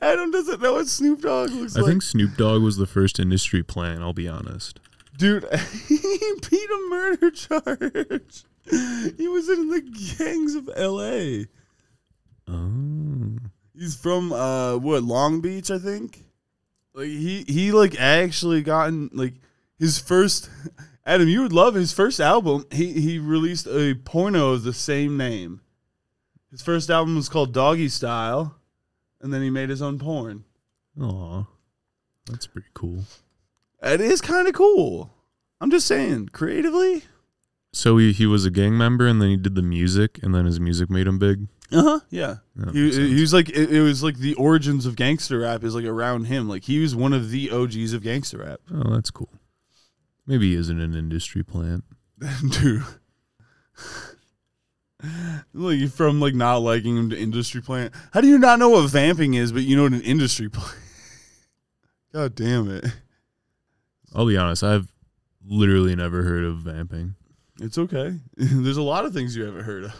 Adam 0.00 0.30
doesn't 0.30 0.60
know 0.60 0.74
what 0.74 0.86
Snoop 0.88 1.20
Dogg 1.22 1.50
looks 1.50 1.76
I 1.76 1.80
like. 1.80 1.88
I 1.88 1.90
think 1.92 2.02
Snoop 2.02 2.36
Dogg 2.36 2.62
was 2.62 2.76
the 2.76 2.86
first 2.86 3.18
industry 3.18 3.62
plan. 3.62 4.02
I'll 4.02 4.12
be 4.12 4.28
honest. 4.28 4.78
Dude, 5.16 5.46
he 5.88 5.98
beat 6.50 6.70
a 6.70 6.86
murder 6.88 7.30
charge. 7.30 8.44
He 8.70 9.28
was 9.28 9.48
in 9.48 9.70
the 9.70 10.16
gangs 10.18 10.54
of 10.54 10.70
L.A. 10.74 11.46
Oh, 12.48 13.36
He's 13.74 13.96
from 13.96 14.32
uh 14.32 14.76
what 14.76 15.02
Long 15.02 15.40
Beach, 15.40 15.70
I 15.70 15.78
think. 15.78 16.24
Like 16.94 17.06
he 17.06 17.44
he 17.48 17.72
like 17.72 17.98
actually 17.98 18.62
gotten 18.62 19.10
like 19.12 19.34
his 19.78 19.98
first 19.98 20.50
Adam, 21.06 21.26
you 21.28 21.42
would 21.42 21.52
love 21.52 21.74
his 21.74 21.92
first 21.92 22.20
album. 22.20 22.66
He 22.70 22.92
he 22.92 23.18
released 23.18 23.66
a 23.66 23.94
porno 23.94 24.52
of 24.52 24.62
the 24.62 24.72
same 24.72 25.16
name. 25.16 25.60
His 26.50 26.62
first 26.62 26.90
album 26.90 27.16
was 27.16 27.28
called 27.28 27.52
Doggy 27.54 27.88
Style, 27.88 28.56
and 29.20 29.32
then 29.32 29.42
he 29.42 29.50
made 29.50 29.70
his 29.70 29.82
own 29.82 29.98
porn. 29.98 30.44
aw, 31.00 31.44
that's 32.26 32.46
pretty 32.46 32.68
cool. 32.74 33.04
It 33.82 34.00
is 34.00 34.20
kind 34.20 34.46
of 34.48 34.54
cool. 34.54 35.12
I'm 35.60 35.70
just 35.70 35.86
saying, 35.86 36.28
creatively. 36.32 37.04
So 37.72 37.96
he 37.96 38.12
he 38.12 38.26
was 38.26 38.44
a 38.44 38.50
gang 38.50 38.76
member, 38.76 39.06
and 39.06 39.20
then 39.20 39.30
he 39.30 39.36
did 39.36 39.54
the 39.54 39.62
music, 39.62 40.18
and 40.22 40.34
then 40.34 40.44
his 40.44 40.60
music 40.60 40.90
made 40.90 41.06
him 41.06 41.18
big. 41.18 41.48
Uh 41.72 41.82
huh. 41.82 42.00
Yeah. 42.10 42.36
That 42.56 42.74
He, 42.74 42.82
makes 42.82 42.96
sense. 42.96 43.10
he 43.12 43.20
was 43.20 43.32
like 43.32 43.48
it, 43.48 43.70
it 43.72 43.80
was 43.80 44.02
like 44.02 44.18
the 44.18 44.34
origins 44.34 44.84
of 44.84 44.94
gangster 44.94 45.38
rap 45.38 45.64
is 45.64 45.74
like 45.74 45.86
around 45.86 46.24
him. 46.26 46.48
Like 46.48 46.64
he 46.64 46.80
was 46.80 46.94
one 46.94 47.12
of 47.14 47.30
the 47.30 47.50
OGs 47.50 47.94
of 47.94 48.02
gangster 48.02 48.38
rap. 48.38 48.60
oh, 48.72 48.92
that's 48.94 49.10
cool. 49.10 49.30
Maybe 50.26 50.50
he 50.52 50.56
isn't 50.56 50.80
an 50.80 50.94
industry 50.94 51.42
plant. 51.42 51.84
Dude. 52.50 52.82
like 55.54 55.88
from 55.90 56.20
like 56.20 56.34
not 56.34 56.58
liking 56.58 56.96
him 56.96 57.10
to 57.10 57.18
industry 57.18 57.60
plant. 57.62 57.92
How 58.12 58.20
do 58.20 58.28
you 58.28 58.38
not 58.38 58.58
know 58.58 58.68
what 58.68 58.88
vamping 58.90 59.34
is, 59.34 59.50
but 59.50 59.62
you 59.62 59.76
know 59.76 59.84
what 59.84 59.92
an 59.92 60.02
industry 60.02 60.48
plant? 60.48 60.76
God 62.12 62.34
damn 62.34 62.70
it. 62.70 62.84
I'll 64.14 64.26
be 64.26 64.36
honest. 64.36 64.62
I've 64.62 64.92
literally 65.44 65.94
never 65.96 66.22
heard 66.22 66.44
of 66.44 66.58
vamping. 66.58 67.14
It's 67.60 67.78
okay. 67.78 68.18
There's 68.36 68.76
a 68.76 68.82
lot 68.82 69.04
of 69.04 69.12
things 69.12 69.36
you 69.36 69.44
haven't 69.44 69.64
heard 69.64 69.84
of. 69.84 69.94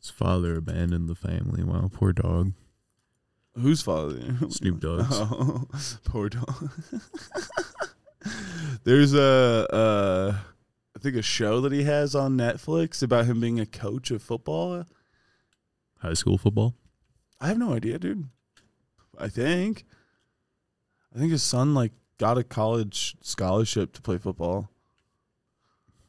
His 0.00 0.10
father 0.10 0.56
abandoned 0.56 1.08
the 1.08 1.14
family. 1.14 1.62
Wow, 1.62 1.90
poor 1.92 2.12
dog. 2.12 2.52
Whose 3.54 3.82
father? 3.82 4.18
Snoop 4.48 4.80
Dogg's. 4.80 5.06
Oh, 5.10 5.68
poor 6.04 6.28
dog. 6.28 6.70
There's 8.84 9.14
a, 9.14 9.68
uh, 9.72 10.34
I 10.96 10.98
think 10.98 11.16
a 11.16 11.22
show 11.22 11.60
that 11.60 11.72
he 11.72 11.84
has 11.84 12.14
on 12.14 12.36
Netflix 12.36 13.02
about 13.02 13.26
him 13.26 13.40
being 13.40 13.60
a 13.60 13.66
coach 13.66 14.10
of 14.10 14.22
football. 14.22 14.84
High 15.98 16.14
school 16.14 16.38
football. 16.38 16.74
I 17.40 17.48
have 17.48 17.58
no 17.58 17.74
idea, 17.74 17.98
dude. 17.98 18.28
I 19.18 19.28
think, 19.28 19.84
I 21.14 21.18
think 21.18 21.30
his 21.32 21.42
son 21.42 21.74
like 21.74 21.92
got 22.22 22.38
a 22.38 22.44
college 22.44 23.16
scholarship 23.20 23.92
to 23.92 24.00
play 24.00 24.16
football. 24.16 24.70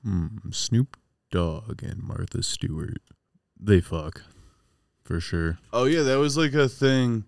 Hmm. 0.04 0.52
Snoop 0.52 0.96
Dogg 1.32 1.82
and 1.82 2.04
Martha 2.04 2.44
Stewart. 2.44 3.02
They 3.60 3.82
fuck. 3.82 4.22
For 5.04 5.20
sure. 5.20 5.58
Oh 5.74 5.86
yeah, 5.86 6.04
that 6.04 6.20
was 6.20 6.38
like 6.38 6.54
a 6.54 6.70
thing. 6.70 7.24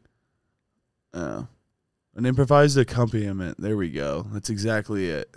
Oh, 1.15 1.48
An 2.13 2.27
improvised 2.27 2.77
accompaniment. 2.77 3.60
There 3.60 3.75
we 3.75 3.89
go. 3.89 4.27
That's 4.32 4.51
exactly 4.51 5.10
it. 5.10 5.36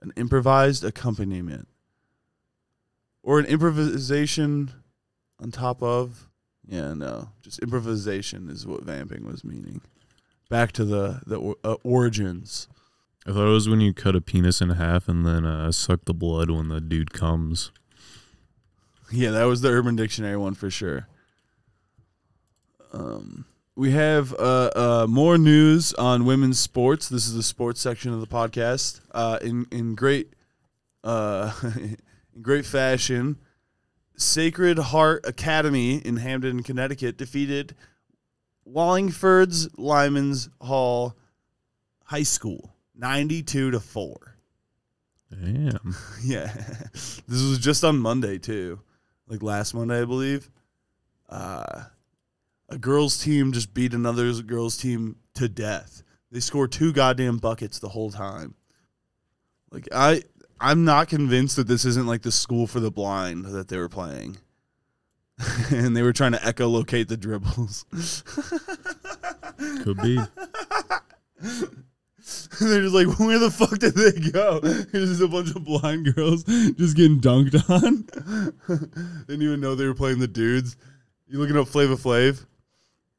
An 0.00 0.14
improvised 0.16 0.82
accompaniment. 0.82 1.68
Or 3.22 3.38
an 3.38 3.44
improvisation 3.44 4.72
on 5.38 5.50
top 5.50 5.82
of. 5.82 6.26
Yeah, 6.66 6.94
no. 6.94 7.28
Just 7.42 7.58
improvisation 7.58 8.48
is 8.48 8.66
what 8.66 8.82
vamping 8.82 9.26
was 9.26 9.44
meaning. 9.44 9.82
Back 10.52 10.72
to 10.72 10.84
the 10.84 11.22
the 11.26 11.54
uh, 11.64 11.76
origins. 11.82 12.68
I 13.26 13.32
thought 13.32 13.48
it 13.48 13.52
was 13.52 13.70
when 13.70 13.80
you 13.80 13.94
cut 13.94 14.14
a 14.14 14.20
penis 14.20 14.60
in 14.60 14.68
half 14.68 15.08
and 15.08 15.24
then 15.24 15.46
uh, 15.46 15.72
suck 15.72 16.04
the 16.04 16.12
blood 16.12 16.50
when 16.50 16.68
the 16.68 16.78
dude 16.78 17.14
comes. 17.14 17.72
Yeah, 19.10 19.30
that 19.30 19.44
was 19.44 19.62
the 19.62 19.70
Urban 19.70 19.96
Dictionary 19.96 20.36
one 20.36 20.52
for 20.52 20.68
sure. 20.68 21.08
Um, 22.92 23.46
we 23.76 23.92
have 23.92 24.34
uh, 24.34 24.70
uh, 24.76 25.06
more 25.08 25.38
news 25.38 25.94
on 25.94 26.26
women's 26.26 26.60
sports. 26.60 27.08
This 27.08 27.26
is 27.26 27.32
the 27.32 27.42
sports 27.42 27.80
section 27.80 28.12
of 28.12 28.20
the 28.20 28.26
podcast. 28.26 29.00
Uh, 29.12 29.38
in 29.40 29.66
in 29.70 29.94
great 29.94 30.34
uh, 31.02 31.52
in 31.64 32.42
great 32.42 32.66
fashion, 32.66 33.38
Sacred 34.16 34.78
Heart 34.78 35.24
Academy 35.26 35.96
in 35.96 36.18
Hamden, 36.18 36.62
Connecticut, 36.62 37.16
defeated 37.16 37.74
Wallingford's 38.64 39.68
Lyman's 39.78 40.48
Hall 40.60 41.16
High 42.04 42.22
School, 42.22 42.74
ninety-two 42.94 43.70
to 43.70 43.80
four. 43.80 44.36
Damn. 45.30 45.96
Yeah. 46.22 46.52
this 46.92 47.22
was 47.28 47.58
just 47.58 47.84
on 47.84 47.98
Monday 47.98 48.38
too. 48.38 48.80
Like 49.26 49.42
last 49.42 49.74
Monday, 49.74 50.02
I 50.02 50.04
believe. 50.04 50.50
Uh 51.28 51.84
a 52.68 52.78
girls 52.78 53.18
team 53.22 53.52
just 53.52 53.74
beat 53.74 53.92
another 53.92 54.32
girls 54.42 54.76
team 54.76 55.16
to 55.34 55.48
death. 55.48 56.02
They 56.30 56.40
scored 56.40 56.72
two 56.72 56.92
goddamn 56.92 57.36
buckets 57.38 57.78
the 57.78 57.88
whole 57.90 58.10
time. 58.10 58.54
Like 59.70 59.88
I 59.92 60.22
I'm 60.60 60.84
not 60.84 61.08
convinced 61.08 61.56
that 61.56 61.66
this 61.66 61.84
isn't 61.84 62.06
like 62.06 62.22
the 62.22 62.32
school 62.32 62.66
for 62.66 62.78
the 62.80 62.90
blind 62.90 63.46
that 63.46 63.68
they 63.68 63.78
were 63.78 63.88
playing. 63.88 64.36
and 65.70 65.96
they 65.96 66.02
were 66.02 66.12
trying 66.12 66.32
to 66.32 66.38
echolocate 66.38 67.08
the 67.08 67.16
dribbles. 67.16 67.84
Could 69.82 70.00
be. 70.02 70.18
They're 72.60 72.82
just 72.82 72.94
like, 72.94 73.18
where 73.18 73.38
the 73.38 73.50
fuck 73.50 73.78
did 73.78 73.94
they 73.94 74.30
go? 74.30 74.60
There's 74.60 75.08
just 75.10 75.22
a 75.22 75.28
bunch 75.28 75.50
of 75.50 75.64
blind 75.64 76.14
girls 76.14 76.44
just 76.44 76.96
getting 76.96 77.20
dunked 77.20 77.68
on. 77.68 78.06
Didn't 79.26 79.42
even 79.42 79.60
know 79.60 79.74
they 79.74 79.86
were 79.86 79.94
playing 79.94 80.20
the 80.20 80.28
dudes. 80.28 80.76
You 81.26 81.38
looking 81.38 81.56
up 81.56 81.66
Flavor 81.66 81.96
Flav? 81.96 82.46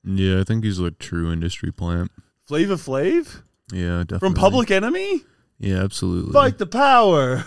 Yeah, 0.05 0.39
I 0.39 0.43
think 0.43 0.63
he's 0.63 0.79
like 0.79 0.99
true 0.99 1.31
industry 1.31 1.71
plant. 1.71 2.11
Flavor 2.45 2.75
Flav? 2.75 3.41
Yeah, 3.71 3.99
definitely. 3.99 4.19
From 4.19 4.33
Public 4.35 4.71
Enemy? 4.71 5.21
Yeah, 5.59 5.83
absolutely. 5.83 6.33
Fight 6.33 6.57
the 6.57 6.67
power. 6.67 7.43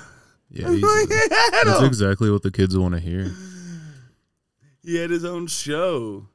Yeah, 0.51 0.69
That's 0.69 1.83
exactly 1.83 2.31
what 2.31 2.43
the 2.43 2.51
kids 2.51 2.77
want 2.77 2.95
to 2.95 3.01
hear. 3.01 3.33
He 4.87 4.97
had 4.97 5.11
his 5.11 5.25
own 5.25 5.47
show 5.49 6.29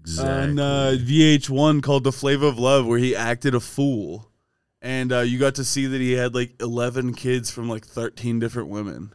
Exactly. 0.00 0.32
on 0.32 0.58
uh, 0.58 0.96
VH1 1.00 1.82
called 1.82 2.04
The 2.04 2.12
Flavor 2.12 2.46
of 2.46 2.58
Love, 2.58 2.86
where 2.86 2.98
he 2.98 3.16
acted 3.16 3.54
a 3.54 3.60
fool, 3.60 4.30
and 4.82 5.12
uh, 5.12 5.20
you 5.20 5.38
got 5.38 5.54
to 5.56 5.64
see 5.64 5.86
that 5.86 6.00
he 6.00 6.12
had 6.12 6.34
like 6.34 6.54
eleven 6.60 7.14
kids 7.14 7.50
from 7.50 7.68
like 7.68 7.86
thirteen 7.86 8.38
different 8.38 8.68
women. 8.68 9.14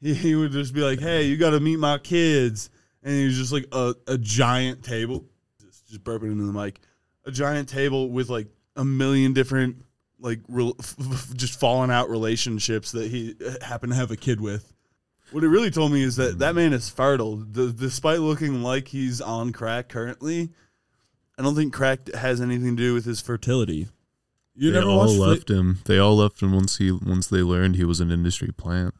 He, 0.00 0.14
he 0.14 0.34
would 0.34 0.52
just 0.52 0.72
be 0.74 0.80
like, 0.80 1.00
"Hey, 1.00 1.24
you 1.24 1.36
got 1.36 1.50
to 1.50 1.60
meet 1.60 1.78
my 1.78 1.98
kids," 1.98 2.70
and 3.02 3.12
he 3.14 3.24
was 3.26 3.36
just 3.36 3.52
like 3.52 3.66
a, 3.72 3.94
a 4.06 4.16
giant 4.18 4.82
table, 4.82 5.24
just, 5.60 5.86
just 5.88 6.04
burping 6.04 6.32
into 6.32 6.44
the 6.44 6.52
mic, 6.52 6.80
a 7.26 7.30
giant 7.30 7.68
table 7.68 8.10
with 8.10 8.30
like 8.30 8.46
a 8.76 8.84
million 8.84 9.32
different 9.32 9.76
like 10.20 10.40
rel- 10.48 10.76
f- 10.78 10.94
f- 11.12 11.34
just 11.34 11.58
falling 11.60 11.90
out 11.90 12.08
relationships 12.08 12.92
that 12.92 13.10
he 13.10 13.34
uh, 13.46 13.64
happened 13.64 13.92
to 13.92 13.96
have 13.96 14.10
a 14.10 14.16
kid 14.16 14.40
with. 14.40 14.72
What 15.34 15.42
it 15.44 15.48
really 15.48 15.70
told 15.70 15.90
me 15.92 16.02
is 16.02 16.16
that 16.16 16.38
that 16.38 16.54
man 16.54 16.72
is 16.72 16.88
fertile. 16.88 17.36
D- 17.38 17.72
despite 17.76 18.20
looking 18.20 18.62
like 18.62 18.88
he's 18.88 19.20
on 19.20 19.52
crack 19.52 19.88
currently, 19.88 20.50
I 21.36 21.42
don't 21.42 21.56
think 21.56 21.72
crack 21.74 22.08
has 22.14 22.40
anything 22.40 22.76
to 22.76 22.82
do 22.82 22.94
with 22.94 23.04
his 23.04 23.20
fertility. 23.20 23.88
You 24.54 24.70
they 24.70 24.78
never 24.78 24.90
all 24.90 24.98
watched 24.98 25.16
Fla- 25.16 25.26
left 25.26 25.50
him. 25.50 25.78
They 25.86 25.98
all 25.98 26.16
left 26.16 26.40
him 26.40 26.52
once 26.52 26.76
he 26.78 26.92
once 26.92 27.26
they 27.26 27.42
learned 27.42 27.74
he 27.74 27.84
was 27.84 27.98
an 28.00 28.12
industry 28.12 28.52
plant. 28.56 28.94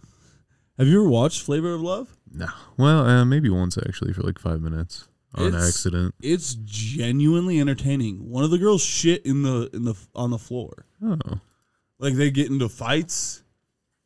Have 0.76 0.88
you 0.88 1.00
ever 1.02 1.08
watched 1.08 1.42
Flavor 1.42 1.72
of 1.72 1.80
Love? 1.80 2.16
No. 2.28 2.48
Well, 2.76 3.06
uh, 3.06 3.24
maybe 3.24 3.48
once 3.48 3.78
actually 3.78 4.12
for 4.12 4.22
like 4.22 4.40
five 4.40 4.60
minutes 4.60 5.06
on 5.36 5.46
It's- 5.46 5.68
accident. 5.68 6.16
It's 6.20 6.56
genuinely 6.64 7.60
entertaining. 7.60 8.28
One 8.28 8.42
of 8.42 8.50
the 8.50 8.58
girls 8.58 8.82
shit 8.82 9.24
in 9.24 9.42
the 9.42 9.70
in 9.72 9.84
the 9.84 9.94
on 10.16 10.30
the 10.30 10.38
floor. 10.38 10.86
Oh, 11.00 11.16
Like 12.00 12.14
they 12.14 12.32
get 12.32 12.50
into 12.50 12.68
fights. 12.68 13.43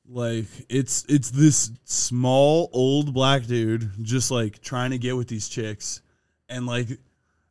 Like 0.08 0.46
it's 0.68 1.04
it's 1.08 1.30
this 1.30 1.70
small 1.84 2.70
old 2.72 3.12
black 3.12 3.44
dude 3.44 3.90
just 4.02 4.30
like 4.30 4.60
trying 4.62 4.90
to 4.92 4.98
get 4.98 5.16
with 5.16 5.28
these 5.28 5.48
chicks, 5.48 6.00
and 6.48 6.66
like 6.66 6.88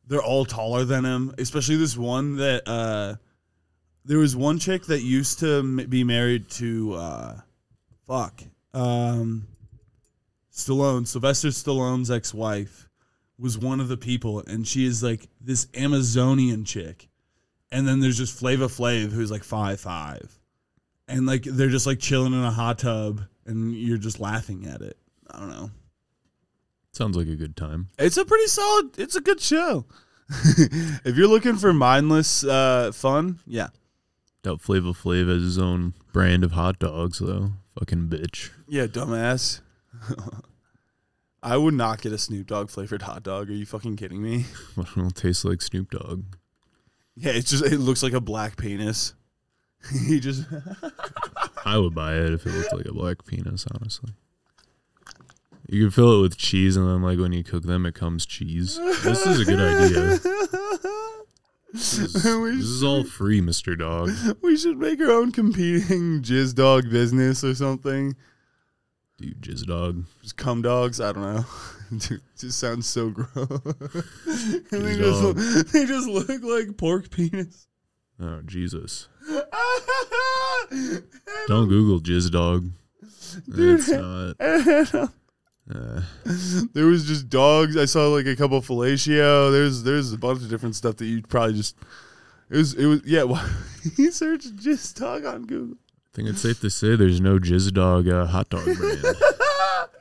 they're 0.06 0.22
all 0.22 0.44
taller 0.44 0.84
than 0.84 1.04
him. 1.04 1.34
Especially 1.38 1.76
this 1.76 1.96
one 1.96 2.36
that 2.36 2.66
uh, 2.66 3.14
there 4.04 4.18
was 4.18 4.34
one 4.34 4.58
chick 4.58 4.86
that 4.86 5.02
used 5.02 5.38
to 5.38 5.58
m- 5.58 5.86
be 5.88 6.02
married 6.02 6.50
to 6.50 6.94
uh, 6.94 7.34
fuck 8.06 8.42
um, 8.74 9.46
Stallone, 10.52 11.06
Sylvester 11.06 11.48
Stallone's 11.48 12.10
ex-wife 12.10 12.88
was 13.38 13.56
one 13.56 13.80
of 13.80 13.88
the 13.88 13.96
people, 13.96 14.40
and 14.46 14.66
she 14.66 14.84
is 14.84 15.02
like 15.02 15.28
this 15.40 15.68
Amazonian 15.74 16.64
chick. 16.64 17.08
And 17.70 17.86
then 17.86 18.00
there's 18.00 18.16
just 18.16 18.36
Flavor 18.36 18.66
Flav, 18.66 19.12
who's 19.12 19.30
like 19.30 19.44
five 19.44 19.80
five, 19.80 20.37
and 21.08 21.26
like 21.26 21.42
they're 21.42 21.68
just 21.68 21.86
like 21.86 21.98
chilling 21.98 22.32
in 22.32 22.44
a 22.44 22.50
hot 22.50 22.78
tub, 22.78 23.22
and 23.46 23.74
you're 23.74 23.98
just 23.98 24.20
laughing 24.20 24.66
at 24.66 24.80
it. 24.80 24.96
I 25.30 25.38
don't 25.38 25.50
know. 25.50 25.70
sounds 26.92 27.16
like 27.16 27.28
a 27.28 27.36
good 27.36 27.56
time. 27.56 27.88
It's 27.98 28.16
a 28.16 28.24
pretty 28.24 28.46
solid. 28.46 28.98
It's 28.98 29.16
a 29.16 29.20
good 29.20 29.40
show. 29.40 29.86
if 30.30 31.16
you're 31.16 31.28
looking 31.28 31.56
for 31.56 31.72
mindless 31.72 32.44
uh, 32.44 32.92
fun, 32.92 33.40
yeah, 33.46 33.68
Doubt 34.42 34.60
Flavor 34.60 34.90
Flav 34.90 35.28
has 35.28 35.42
his 35.42 35.58
own 35.58 35.94
brand 36.12 36.44
of 36.44 36.52
hot 36.52 36.78
dogs 36.78 37.18
though. 37.18 37.52
Fucking 37.78 38.08
bitch. 38.08 38.50
yeah, 38.68 38.86
dumbass. 38.86 39.60
I 41.42 41.56
would 41.56 41.74
not 41.74 42.00
get 42.02 42.12
a 42.12 42.18
Snoop 42.18 42.48
Dogg 42.48 42.68
flavored 42.68 43.02
hot 43.02 43.22
dog. 43.22 43.48
Are 43.48 43.54
you 43.54 43.64
fucking 43.66 43.96
kidding 43.96 44.22
me? 44.22 44.46
What 44.74 44.96
will 44.96 45.10
taste 45.10 45.44
like 45.44 45.62
Snoop 45.62 45.90
Dogg? 45.90 46.24
Yeah, 47.14 47.32
it's 47.32 47.50
just 47.50 47.64
it 47.64 47.78
looks 47.78 48.02
like 48.02 48.12
a 48.12 48.20
black 48.20 48.56
penis. 48.56 49.14
he 50.06 50.20
just 50.20 50.44
I 51.64 51.78
would 51.78 51.94
buy 51.94 52.16
it 52.16 52.32
if 52.32 52.46
it 52.46 52.52
looked 52.52 52.72
like 52.72 52.86
a 52.86 52.92
black 52.92 53.24
penis, 53.26 53.66
honestly. 53.74 54.12
You 55.70 55.82
can 55.84 55.90
fill 55.90 56.18
it 56.18 56.22
with 56.22 56.38
cheese, 56.38 56.76
and 56.76 56.88
then 56.88 57.02
like 57.02 57.18
when 57.18 57.32
you 57.32 57.44
cook 57.44 57.64
them, 57.64 57.84
it 57.84 57.94
comes 57.94 58.24
cheese. 58.24 58.78
This 59.04 59.26
is 59.26 59.40
a 59.40 59.44
good 59.44 59.60
idea. 59.60 60.18
This 61.72 61.98
is, 61.98 62.12
this 62.22 62.24
is 62.24 62.82
all 62.82 63.04
free, 63.04 63.42
Mister 63.42 63.76
Dog. 63.76 64.10
we 64.42 64.56
should 64.56 64.78
make 64.78 65.00
our 65.00 65.10
own 65.10 65.30
competing 65.30 66.22
jizz 66.22 66.54
dog 66.54 66.90
business 66.90 67.44
or 67.44 67.54
something. 67.54 68.16
Dude, 69.18 69.42
jizz 69.42 69.66
dog. 69.66 70.04
Just 70.22 70.38
cum 70.38 70.62
dogs. 70.62 71.00
I 71.00 71.12
don't 71.12 71.22
know. 71.22 71.44
Dude, 71.98 72.22
just 72.38 72.58
sounds 72.58 72.86
so 72.86 73.10
gross. 73.10 73.28
they 74.70 74.96
just 74.96 75.72
they 75.72 75.84
just 75.84 76.08
look 76.08 76.42
like 76.42 76.78
pork 76.78 77.10
penis. 77.10 77.67
Oh 78.20 78.40
Jesus! 78.44 79.08
Don't 81.46 81.68
Google 81.68 82.00
jizz 82.00 82.30
dog. 82.30 82.70
Dude, 83.48 83.80
it's 83.80 83.88
not. 83.88 85.10
Uh, 85.70 86.00
there 86.72 86.86
was 86.86 87.04
just 87.04 87.28
dogs. 87.28 87.76
I 87.76 87.84
saw 87.84 88.08
like 88.08 88.24
a 88.24 88.34
couple 88.34 88.58
fellatio. 88.62 89.52
There's 89.52 89.82
there's 89.82 90.14
a 90.14 90.16
bunch 90.16 90.40
of 90.40 90.48
different 90.48 90.76
stuff 90.76 90.96
that 90.96 91.04
you'd 91.04 91.28
probably 91.28 91.52
just 91.56 91.76
it 92.48 92.56
was 92.56 92.72
it 92.72 92.86
was 92.86 93.02
yeah. 93.04 93.24
Well, 93.24 93.46
he 93.94 94.10
searched 94.10 94.56
jizz 94.56 94.98
dog 94.98 95.26
on 95.26 95.44
Google. 95.44 95.76
I 95.76 96.08
think 96.16 96.28
it's 96.30 96.40
safe 96.40 96.60
to 96.60 96.70
say 96.70 96.96
there's 96.96 97.20
no 97.20 97.38
jizz 97.38 97.74
dog 97.74 98.08
uh, 98.08 98.24
hot 98.24 98.48
dog 98.48 98.64
brand. 98.64 99.04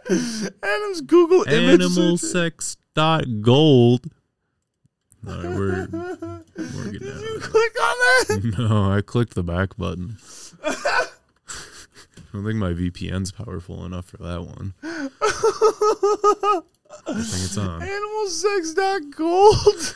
Adam's 0.63 1.01
Google 1.01 1.45
Animal 1.49 2.17
search- 2.17 2.31
sex 2.31 2.77
dot 2.95 3.25
gold. 3.41 4.05
All 5.27 5.33
right, 5.43 5.89
we're 5.89 6.36
out 6.59 6.93
You 6.93 7.39
click 7.41 7.75
on 7.81 7.95
that. 7.97 8.55
No, 8.57 8.91
I 8.91 9.01
clicked 9.01 9.35
the 9.35 9.43
back 9.43 9.77
button. 9.77 10.17
I 10.63 11.05
don't 12.33 12.43
think 12.45 12.57
my 12.57 12.73
VPN's 12.73 13.31
powerful 13.31 13.85
enough 13.85 14.05
for 14.05 14.17
that 14.17 14.41
one. 14.43 14.73
I 14.83 15.09
think 17.13 17.45
it's 17.45 17.57
on. 17.57 17.81
Animal 17.81 18.27
sex 18.27 18.73
dot 18.73 19.01
gold. 19.15 19.95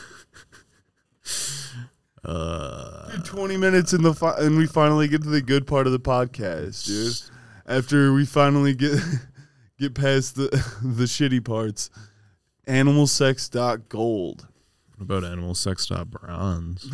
Uh, 2.24 3.10
Dude, 3.16 3.24
20 3.24 3.56
minutes 3.56 3.92
in 3.92 4.02
the 4.02 4.14
fi- 4.14 4.38
and 4.38 4.56
we 4.56 4.66
finally 4.66 5.08
get 5.08 5.22
to 5.24 5.28
the 5.28 5.42
good 5.42 5.66
part 5.66 5.86
of 5.86 5.92
the 5.92 5.98
podcast, 6.00 6.86
dude. 6.86 7.14
After 7.66 8.12
we 8.12 8.24
finally 8.24 8.74
get 8.74 8.98
get 9.78 9.94
past 9.94 10.36
the 10.36 10.48
the 10.82 11.04
shitty 11.04 11.44
parts. 11.44 11.90
Animalsex.gold. 12.68 14.46
About 15.02 15.24
animal 15.24 15.56
sex 15.56 15.86
dot 15.86 16.10
bronze? 16.10 16.84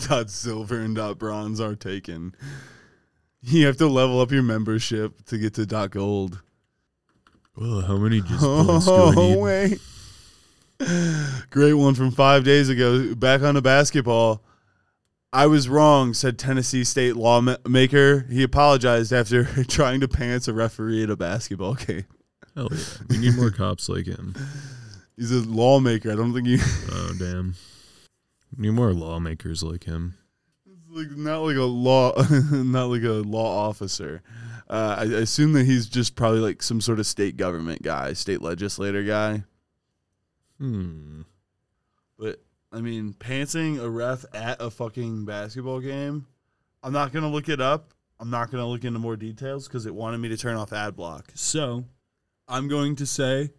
dot 0.08 0.28
silver 0.28 0.80
and 0.80 0.96
dot 0.96 1.18
bronze 1.18 1.60
are 1.60 1.76
taken. 1.76 2.34
You 3.40 3.66
have 3.66 3.76
to 3.76 3.86
level 3.86 4.20
up 4.20 4.32
your 4.32 4.42
membership 4.42 5.24
to 5.26 5.38
get 5.38 5.54
to 5.54 5.64
dot 5.64 5.90
gold. 5.90 6.42
Well, 7.56 7.82
how 7.82 7.96
many 7.96 8.20
just 8.28 8.42
Oh 8.42 9.38
wait. 9.38 9.80
Great 11.50 11.74
one 11.74 11.94
from 11.94 12.10
five 12.10 12.42
days 12.42 12.68
ago. 12.68 13.14
Back 13.14 13.42
on 13.42 13.54
the 13.54 13.62
basketball. 13.62 14.42
I 15.32 15.46
was 15.46 15.68
wrong, 15.68 16.14
said 16.14 16.40
Tennessee 16.40 16.82
State 16.82 17.14
lawmaker. 17.14 18.26
He 18.28 18.42
apologized 18.42 19.12
after 19.12 19.44
trying 19.68 20.00
to 20.00 20.08
pants 20.08 20.48
a 20.48 20.52
referee 20.52 21.04
at 21.04 21.10
a 21.10 21.16
basketball 21.16 21.74
game. 21.74 22.06
Hell 22.56 22.68
yeah. 22.72 22.78
We 23.08 23.18
need 23.18 23.36
more 23.36 23.50
cops 23.50 23.88
like 23.88 24.06
him. 24.06 24.34
He's 25.18 25.32
a 25.32 25.40
lawmaker. 25.48 26.12
I 26.12 26.14
don't 26.14 26.32
think 26.32 26.46
he 26.46 26.58
Oh 26.92 27.12
damn. 27.18 27.54
Need 28.56 28.70
more 28.70 28.92
lawmakers 28.94 29.62
like 29.62 29.84
him. 29.84 30.14
It's 30.64 30.86
like 30.88 31.10
not 31.18 31.40
like 31.40 31.56
a 31.56 31.62
law 31.64 32.12
not 32.52 32.86
like 32.86 33.02
a 33.02 33.22
law 33.28 33.68
officer 33.68 34.22
uh, 34.70 34.96
I, 34.98 35.02
I 35.02 35.20
assume 35.20 35.54
that 35.54 35.64
he's 35.64 35.88
just 35.88 36.14
probably 36.14 36.40
like 36.40 36.62
some 36.62 36.80
sort 36.80 36.98
of 36.98 37.06
state 37.06 37.36
government 37.36 37.82
guy 37.82 38.12
state 38.12 38.40
legislator 38.42 39.02
guy 39.02 39.44
Hmm. 40.58 41.22
but 42.18 42.42
i 42.72 42.80
mean 42.80 43.14
pantsing 43.14 43.80
a 43.80 43.88
ref 43.88 44.24
at 44.34 44.60
a 44.60 44.70
fucking 44.70 45.24
basketball 45.24 45.80
game 45.80 46.26
i'm 46.82 46.92
not 46.92 47.12
gonna 47.12 47.30
look 47.30 47.48
it 47.48 47.60
up 47.60 47.94
i'm 48.18 48.28
not 48.30 48.50
gonna 48.50 48.66
look 48.66 48.84
into 48.84 48.98
more 48.98 49.16
details 49.16 49.68
because 49.68 49.86
it 49.86 49.94
wanted 49.94 50.18
me 50.18 50.28
to 50.30 50.36
turn 50.36 50.56
off 50.56 50.72
ad 50.72 50.96
block 50.96 51.30
so 51.34 51.84
i'm 52.48 52.66
going 52.66 52.96
to 52.96 53.06
say 53.06 53.50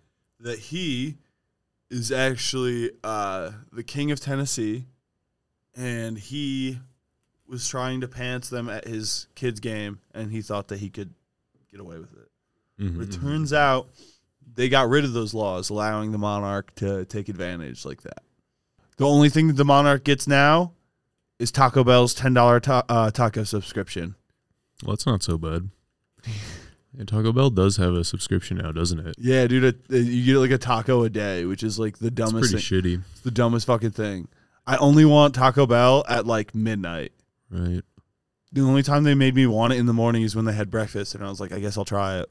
that 0.41 0.60
he 0.60 1.17
is 1.89 2.12
actually 2.12 2.91
uh, 3.04 3.52
the 3.71 3.84
king 3.84 4.12
of 4.12 4.19
tennessee 4.19 4.86
and 5.75 6.17
he 6.17 6.80
was 7.47 7.67
trying 7.67 8.02
to 8.02 8.08
pants 8.08 8.49
them 8.49 8.69
at 8.69 8.88
his 8.88 9.25
kid's 9.34 9.60
game, 9.60 9.99
and 10.13 10.32
he 10.32 10.39
thought 10.41 10.67
that 10.67 10.80
he 10.80 10.89
could 10.89 11.13
get 11.71 11.80
away 11.80 11.97
with 11.97 12.13
it. 12.13 12.30
Mhm, 12.84 12.97
But 12.97 13.04
it 13.08 13.10
mhm. 13.10 13.21
turns 13.21 13.54
out 13.54 13.89
they 14.54 14.69
got 14.69 14.88
rid 14.88 15.04
of 15.04 15.13
those 15.13 15.34
laws, 15.34 15.69
allowing 15.71 16.12
the 16.12 16.17
monarch 16.19 16.75
to 16.75 17.06
take 17.06 17.28
advantage 17.28 17.86
like 17.86 18.04
that. 18.04 18.21
The 18.97 19.06
only 19.08 19.30
thing 19.30 19.47
that 19.47 19.54
the 19.54 19.65
monarch 19.65 20.04
gets 20.04 20.28
now 20.28 20.73
is 21.39 21.52
Taco 21.52 21.84
Bell's 21.84 22.13
ten 22.13 22.34
dollar 22.36 22.60
ta- 22.60 22.84
uh, 22.88 23.10
taco 23.10 23.43
subscription. 23.43 24.13
Well, 24.84 24.95
that's 24.95 25.06
not 25.08 25.23
so 25.23 25.38
bad. 25.39 25.69
Yeah, 26.97 27.04
Taco 27.06 27.32
Bell 27.32 27.49
does 27.52 27.78
have 27.78 27.93
a 27.93 28.04
subscription 28.04 28.58
now, 28.58 28.71
doesn't 28.71 28.99
it? 28.99 29.15
Yeah, 29.19 29.45
dude, 29.47 29.75
uh, 29.91 29.95
you 29.95 30.25
get 30.25 30.39
like 30.39 30.52
a 30.52 30.58
taco 30.58 31.04
a 31.04 31.10
day, 31.10 31.45
which 31.45 31.62
is 31.63 31.78
like 31.80 31.99
the 31.99 32.08
It's 32.08 32.15
dumbest, 32.15 32.52
pretty 32.52 32.65
thing, 32.65 32.97
shitty, 32.99 33.04
it's 33.12 33.21
the 33.21 33.32
dumbest 33.32 33.67
fucking 33.67 33.91
thing. 33.91 34.28
I 34.65 34.78
only 34.78 35.06
want 35.06 35.36
Taco 35.36 35.65
Bell 35.65 36.04
at 36.10 36.25
like 36.25 36.54
midnight. 36.56 37.12
right? 37.49 37.82
The 38.52 38.62
only 38.62 38.82
time 38.84 39.04
they 39.04 39.13
made 39.15 39.36
me 39.36 39.45
want 39.45 39.73
it 39.73 39.78
in 39.78 39.86
the 39.86 39.93
morning 39.93 40.23
is 40.23 40.36
when 40.36 40.45
they 40.45 40.54
had 40.54 40.71
breakfast, 40.71 41.13
and 41.13 41.23
I 41.23 41.30
was 41.30 41.39
like, 41.39 41.52
I 41.52 41.60
guess 41.60 41.78
I'll 41.78 41.86
try 41.86 42.19
it. 42.19 42.30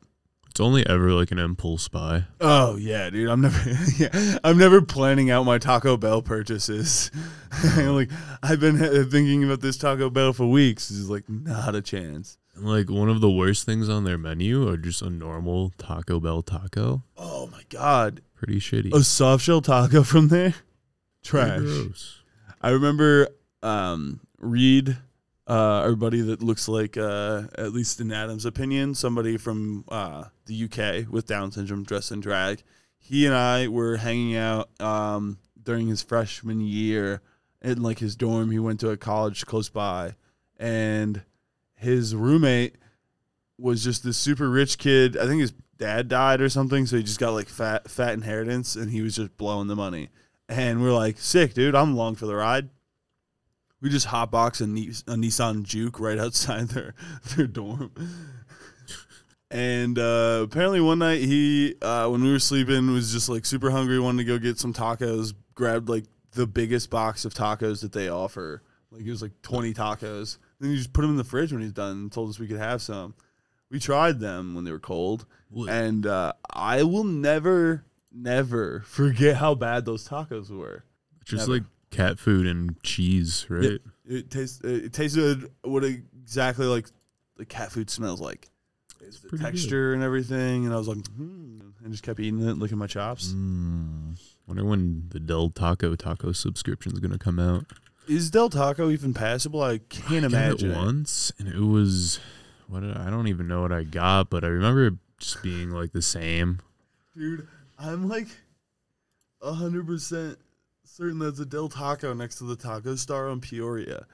It's 0.50 0.60
only 0.60 0.84
ever 0.88 1.12
like 1.12 1.30
an 1.30 1.38
impulse 1.38 1.86
buy. 1.88 2.24
Oh 2.40 2.74
yeah, 2.76 3.10
dude. 3.10 3.28
I'm 3.28 3.40
never 3.42 3.70
yeah, 3.96 4.38
I'm 4.42 4.58
never 4.58 4.82
planning 4.82 5.30
out 5.30 5.44
my 5.44 5.58
Taco 5.58 5.96
Bell 5.96 6.20
purchases. 6.22 7.12
like 7.76 8.10
I've 8.42 8.58
been 8.58 8.82
uh, 8.82 9.04
thinking 9.08 9.44
about 9.44 9.60
this 9.60 9.76
Taco 9.76 10.10
Bell 10.10 10.32
for 10.32 10.46
weeks. 10.50 10.90
It's 10.90 11.08
like 11.08 11.28
not 11.28 11.76
a 11.76 11.82
chance. 11.82 12.38
Like 12.60 12.90
one 12.90 13.08
of 13.08 13.20
the 13.20 13.30
worst 13.30 13.64
things 13.64 13.88
on 13.88 14.04
their 14.04 14.18
menu 14.18 14.68
are 14.68 14.76
just 14.76 15.02
a 15.02 15.10
normal 15.10 15.72
Taco 15.78 16.20
Bell 16.20 16.42
taco. 16.42 17.02
Oh 17.16 17.48
my 17.48 17.62
god. 17.68 18.20
Pretty 18.34 18.60
shitty. 18.60 18.92
A 18.92 19.02
soft 19.02 19.44
shell 19.44 19.60
taco 19.60 20.02
from 20.02 20.28
there? 20.28 20.54
Trash. 21.22 21.60
gross. 21.60 22.22
I 22.60 22.70
remember 22.70 23.28
um 23.62 24.20
Reed 24.38 24.96
uh 25.48 25.52
our 25.82 25.96
buddy 25.96 26.20
that 26.20 26.42
looks 26.42 26.68
like 26.68 26.96
uh 26.96 27.44
at 27.56 27.72
least 27.72 28.00
in 28.00 28.12
Adam's 28.12 28.44
opinion, 28.44 28.94
somebody 28.94 29.36
from 29.36 29.84
uh 29.88 30.24
the 30.46 30.64
UK 30.64 31.10
with 31.12 31.26
Down 31.26 31.50
syndrome 31.52 31.84
dressed 31.84 32.12
in 32.12 32.20
drag. 32.20 32.62
He 32.98 33.26
and 33.26 33.34
I 33.34 33.68
were 33.68 33.96
hanging 33.96 34.36
out 34.36 34.68
um 34.80 35.38
during 35.62 35.88
his 35.88 36.02
freshman 36.02 36.60
year 36.60 37.20
in 37.62 37.82
like 37.82 37.98
his 37.98 38.16
dorm. 38.16 38.50
He 38.50 38.58
went 38.58 38.80
to 38.80 38.90
a 38.90 38.96
college 38.96 39.46
close 39.46 39.68
by 39.68 40.14
and 40.58 41.22
his 41.78 42.14
roommate 42.14 42.76
was 43.58 43.82
just 43.82 44.04
this 44.04 44.16
super 44.16 44.48
rich 44.48 44.78
kid. 44.78 45.16
I 45.16 45.26
think 45.26 45.40
his 45.40 45.52
dad 45.78 46.08
died 46.08 46.40
or 46.40 46.48
something, 46.48 46.86
so 46.86 46.96
he 46.96 47.02
just 47.02 47.20
got 47.20 47.32
like 47.32 47.48
fat 47.48 47.90
fat 47.90 48.14
inheritance 48.14 48.76
and 48.76 48.90
he 48.90 49.00
was 49.00 49.16
just 49.16 49.36
blowing 49.36 49.68
the 49.68 49.76
money. 49.76 50.08
And 50.48 50.82
we're 50.82 50.92
like, 50.92 51.18
sick, 51.18 51.54
dude. 51.54 51.74
I'm 51.74 51.94
along 51.94 52.16
for 52.16 52.26
the 52.26 52.34
ride. 52.34 52.70
We 53.80 53.90
just 53.90 54.08
hotbox 54.08 54.60
a, 54.60 55.12
a 55.12 55.16
Nissan 55.16 55.62
Juke 55.62 56.00
right 56.00 56.18
outside 56.18 56.68
their 56.68 56.94
their 57.36 57.46
dorm. 57.46 57.92
And 59.50 59.98
uh, 59.98 60.40
apparently 60.42 60.80
one 60.80 60.98
night 60.98 61.22
he, 61.22 61.74
uh, 61.80 62.08
when 62.08 62.22
we 62.22 62.30
were 62.30 62.38
sleeping, 62.38 62.92
was 62.92 63.12
just 63.12 63.30
like 63.30 63.46
super 63.46 63.70
hungry, 63.70 63.98
wanted 63.98 64.18
to 64.18 64.24
go 64.24 64.38
get 64.38 64.58
some 64.58 64.74
tacos. 64.74 65.32
Grabbed 65.54 65.88
like 65.88 66.04
the 66.32 66.46
biggest 66.46 66.90
box 66.90 67.24
of 67.24 67.34
tacos 67.34 67.80
that 67.80 67.92
they 67.92 68.08
offer. 68.08 68.62
Like 68.90 69.02
it 69.02 69.10
was 69.10 69.22
like 69.22 69.40
20 69.42 69.74
tacos. 69.74 70.38
Then 70.60 70.70
you 70.70 70.76
just 70.76 70.92
put 70.92 71.02
them 71.02 71.10
in 71.12 71.16
the 71.16 71.24
fridge 71.24 71.52
when 71.52 71.62
he's 71.62 71.72
done 71.72 71.92
and 71.92 72.12
told 72.12 72.30
us 72.30 72.38
we 72.38 72.48
could 72.48 72.58
have 72.58 72.82
some. 72.82 73.14
We 73.70 73.78
tried 73.78 74.18
them 74.18 74.54
when 74.54 74.64
they 74.64 74.72
were 74.72 74.78
cold, 74.78 75.26
and 75.68 76.06
uh, 76.06 76.32
I 76.50 76.82
will 76.84 77.04
never, 77.04 77.84
never 78.10 78.80
forget 78.86 79.36
how 79.36 79.54
bad 79.54 79.84
those 79.84 80.08
tacos 80.08 80.50
were. 80.50 80.84
just 81.24 81.48
never. 81.48 81.52
like 81.52 81.62
cat 81.90 82.18
food 82.18 82.46
and 82.46 82.82
cheese, 82.82 83.46
right? 83.48 83.78
It 84.06 84.30
tastes. 84.30 84.62
It 84.64 84.92
tasted 84.94 85.50
what 85.62 85.84
exactly 85.84 86.66
like 86.66 86.86
the 87.36 87.44
cat 87.44 87.70
food 87.70 87.90
smells 87.90 88.20
like. 88.20 88.48
It's 89.00 89.20
the 89.20 89.28
pretty 89.28 89.44
good. 89.44 89.50
texture 89.52 89.92
and 89.92 90.02
everything, 90.02 90.64
and 90.64 90.74
I 90.74 90.78
was 90.78 90.88
like, 90.88 91.06
hmm, 91.08 91.60
and 91.82 91.92
just 91.92 92.02
kept 92.02 92.20
eating 92.20 92.46
it, 92.46 92.58
licking 92.58 92.78
my 92.78 92.86
chops. 92.86 93.28
Mm. 93.28 94.18
Wonder 94.46 94.64
when 94.64 95.04
the 95.10 95.20
Del 95.20 95.50
Taco 95.50 95.94
taco 95.94 96.32
subscription 96.32 96.92
is 96.92 97.00
gonna 97.00 97.18
come 97.18 97.38
out. 97.38 97.66
Is 98.08 98.30
Del 98.30 98.48
Taco 98.48 98.90
even 98.90 99.12
passable? 99.12 99.62
I 99.62 99.78
can't 99.78 100.24
I 100.24 100.28
imagine. 100.28 100.70
it 100.70 100.74
it. 100.74 100.76
once, 100.76 101.30
and 101.38 101.46
it 101.46 101.60
was 101.60 102.18
what 102.66 102.80
did 102.80 102.96
I, 102.96 103.06
I 103.06 103.10
don't 103.10 103.28
even 103.28 103.46
know 103.46 103.60
what 103.60 103.72
I 103.72 103.84
got, 103.84 104.30
but 104.30 104.44
I 104.44 104.48
remember 104.48 104.86
it 104.86 104.94
just 105.18 105.42
being 105.42 105.70
like 105.70 105.92
the 105.92 106.02
same. 106.02 106.60
Dude, 107.16 107.46
I'm 107.78 108.08
like 108.08 108.28
hundred 109.42 109.86
percent 109.86 110.38
certain 110.84 111.18
that's 111.18 111.38
a 111.38 111.46
Del 111.46 111.68
Taco 111.68 112.14
next 112.14 112.36
to 112.36 112.44
the 112.44 112.56
Taco 112.56 112.94
Star 112.96 113.28
on 113.28 113.40
Peoria, 113.40 114.06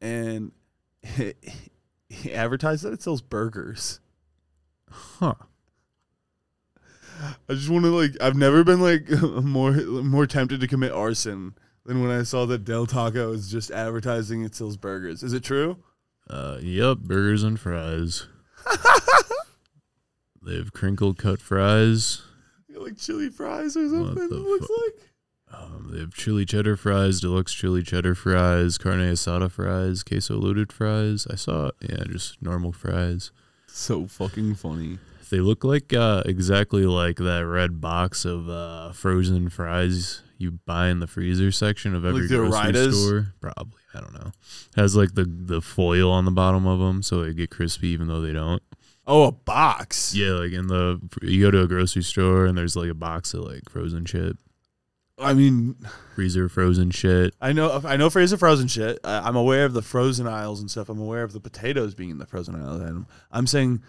and 0.00 0.52
he 1.02 2.32
advertised 2.32 2.84
that 2.84 2.92
it 2.92 3.02
sells 3.02 3.22
burgers. 3.22 4.00
Huh? 4.90 5.34
I 7.48 7.54
just 7.54 7.68
want 7.68 7.84
to 7.84 7.90
like. 7.90 8.12
I've 8.20 8.36
never 8.36 8.62
been 8.62 8.80
like 8.80 9.08
more 9.22 9.72
more 9.72 10.26
tempted 10.26 10.60
to 10.60 10.68
commit 10.68 10.92
arson 10.92 11.54
than 11.88 12.02
when 12.02 12.10
I 12.10 12.22
saw 12.22 12.44
that 12.44 12.66
Del 12.66 12.84
Taco 12.84 13.32
is 13.32 13.50
just 13.50 13.70
advertising 13.70 14.42
it 14.42 14.54
sells 14.54 14.76
burgers. 14.76 15.22
Is 15.22 15.32
it 15.32 15.42
true? 15.42 15.78
Uh, 16.28 16.58
yep, 16.60 16.98
burgers 16.98 17.42
and 17.42 17.58
fries. 17.58 18.26
they 20.42 20.56
have 20.56 20.74
crinkle 20.74 21.14
cut 21.14 21.40
fries. 21.40 22.20
Like 22.68 22.98
chili 22.98 23.30
fries 23.30 23.74
or 23.74 23.88
something. 23.88 24.22
It 24.22 24.30
looks 24.30 24.66
fuck? 24.66 24.76
like. 24.84 25.60
Um, 25.60 25.88
they 25.90 26.00
have 26.00 26.12
chili 26.12 26.44
cheddar 26.44 26.76
fries, 26.76 27.22
deluxe 27.22 27.54
chili 27.54 27.82
cheddar 27.82 28.14
fries, 28.14 28.76
carne 28.76 29.00
asada 29.00 29.50
fries, 29.50 30.02
queso 30.02 30.36
loaded 30.36 30.70
fries. 30.70 31.26
I 31.30 31.36
saw, 31.36 31.70
yeah, 31.80 32.04
just 32.06 32.42
normal 32.42 32.72
fries. 32.72 33.32
So 33.66 34.06
fucking 34.06 34.56
funny. 34.56 34.98
They 35.30 35.40
look 35.40 35.64
like 35.64 35.94
uh, 35.94 36.22
exactly 36.26 36.84
like 36.84 37.16
that 37.16 37.46
red 37.46 37.80
box 37.80 38.26
of 38.26 38.50
uh, 38.50 38.92
frozen 38.92 39.48
fries 39.48 40.20
you 40.38 40.52
buy 40.64 40.88
in 40.88 41.00
the 41.00 41.06
freezer 41.06 41.50
section 41.52 41.94
of 41.94 42.04
every 42.04 42.22
Like 42.22 42.30
grocery 42.30 42.56
Ore-Idas? 42.58 42.94
store. 43.04 43.34
Probably, 43.40 43.80
I 43.94 44.00
don't 44.00 44.14
know. 44.14 44.32
Has 44.76 44.96
like 44.96 45.14
the 45.14 45.24
the 45.24 45.60
foil 45.60 46.10
on 46.10 46.24
the 46.24 46.30
bottom 46.30 46.66
of 46.66 46.78
them, 46.78 47.02
so 47.02 47.22
they 47.24 47.32
get 47.34 47.50
crispy 47.50 47.88
even 47.88 48.08
though 48.08 48.20
they 48.20 48.32
don't. 48.32 48.62
Oh, 49.06 49.24
a 49.24 49.32
box. 49.32 50.14
Yeah, 50.14 50.32
like 50.32 50.52
in 50.52 50.66
the 50.68 51.00
you 51.22 51.40
go 51.42 51.50
to 51.50 51.62
a 51.62 51.66
grocery 51.66 52.02
store 52.02 52.46
and 52.46 52.56
there's 52.56 52.76
like 52.76 52.90
a 52.90 52.94
box 52.94 53.34
of 53.34 53.40
like 53.44 53.68
frozen 53.70 54.04
shit, 54.04 54.36
I 55.18 55.34
mean, 55.34 55.76
freezer 56.14 56.48
frozen 56.48 56.90
shit. 56.90 57.34
I 57.40 57.52
know 57.52 57.80
I 57.84 57.96
know 57.96 58.10
Fraser 58.10 58.36
frozen 58.36 58.68
shit. 58.68 58.98
I, 59.02 59.20
I'm 59.26 59.34
aware 59.36 59.64
of 59.64 59.72
the 59.72 59.82
frozen 59.82 60.26
aisles 60.26 60.60
and 60.60 60.70
stuff. 60.70 60.88
I'm 60.88 61.00
aware 61.00 61.22
of 61.24 61.32
the 61.32 61.40
potatoes 61.40 61.94
being 61.94 62.10
in 62.10 62.18
the 62.18 62.26
frozen 62.26 62.54
aisle. 62.54 62.80
Adam. 62.82 63.06
I'm 63.32 63.46
saying 63.46 63.82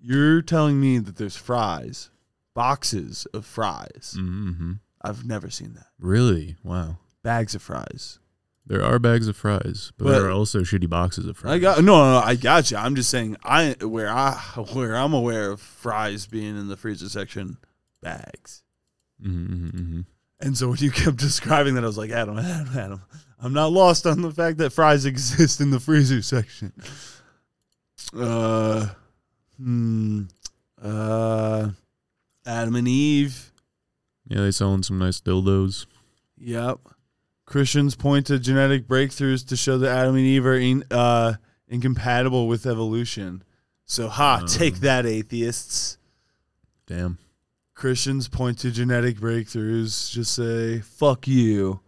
you're 0.00 0.42
telling 0.42 0.80
me 0.80 0.98
that 0.98 1.16
there's 1.16 1.36
fries, 1.36 2.10
boxes 2.54 3.26
of 3.32 3.44
fries. 3.46 4.16
Mm-hmm. 4.18 4.72
I've 5.04 5.24
never 5.24 5.50
seen 5.50 5.74
that. 5.74 5.86
Really? 5.98 6.56
Wow. 6.62 6.98
Bags 7.22 7.54
of 7.54 7.62
fries. 7.62 8.18
There 8.64 8.84
are 8.84 8.98
bags 9.00 9.26
of 9.26 9.36
fries, 9.36 9.92
but, 9.98 10.04
But- 10.04 10.12
there 10.12 10.26
are 10.26 10.30
also 10.30 10.60
shitty 10.60 10.88
boxes 10.88 11.26
of 11.26 11.36
fries. 11.36 11.54
I 11.54 11.58
got 11.58 11.78
no, 11.82 11.98
no, 11.98 12.20
no, 12.20 12.26
I 12.26 12.36
got 12.36 12.70
you. 12.70 12.76
I'm 12.76 12.94
just 12.94 13.10
saying 13.10 13.36
I 13.42 13.74
where 13.80 14.08
I 14.08 14.34
where 14.72 14.96
I'm 14.96 15.12
aware 15.12 15.50
of 15.50 15.60
fries 15.60 16.26
being 16.26 16.56
in 16.56 16.68
the 16.68 16.76
freezer 16.76 17.08
section, 17.08 17.56
bags. 18.00 18.62
Mm-hmm, 19.20 19.66
mm-hmm. 19.68 20.00
And 20.40 20.56
so 20.56 20.68
when 20.68 20.78
you 20.78 20.90
kept 20.90 21.16
describing 21.18 21.74
that, 21.74 21.84
I 21.84 21.86
was 21.86 21.98
like, 21.98 22.10
Adam, 22.10 22.38
Adam, 22.38 22.68
Adam, 22.76 23.02
I'm 23.40 23.52
not 23.52 23.72
lost 23.72 24.06
on 24.06 24.22
the 24.22 24.30
fact 24.30 24.58
that 24.58 24.72
fries 24.72 25.04
exist 25.04 25.60
in 25.60 25.70
the 25.70 25.80
freezer 25.80 26.22
section. 26.22 26.72
Uh, 28.16 28.88
hmm, 29.56 30.22
uh, 30.82 31.70
Adam 32.46 32.76
and 32.76 32.88
Eve. 32.88 33.51
Yeah, 34.26 34.42
they 34.42 34.50
selling 34.50 34.82
some 34.82 34.98
nice 34.98 35.20
dildos. 35.20 35.86
Yep. 36.38 36.78
Christians 37.44 37.94
point 37.96 38.26
to 38.26 38.38
genetic 38.38 38.86
breakthroughs 38.86 39.46
to 39.48 39.56
show 39.56 39.78
that 39.78 39.90
Adam 39.96 40.14
and 40.16 40.24
Eve 40.24 40.46
are 40.46 40.56
in, 40.56 40.84
uh, 40.90 41.34
incompatible 41.68 42.46
with 42.48 42.66
evolution. 42.66 43.42
So, 43.84 44.08
ha, 44.08 44.38
Um. 44.42 44.46
take 44.46 44.76
that, 44.76 45.04
atheists. 45.06 45.98
Damn. 46.86 47.18
Christians 47.74 48.28
point 48.28 48.58
to 48.60 48.70
genetic 48.70 49.18
breakthroughs, 49.18 50.10
just 50.10 50.34
say, 50.34 50.80
fuck 50.80 51.26
you. 51.26 51.80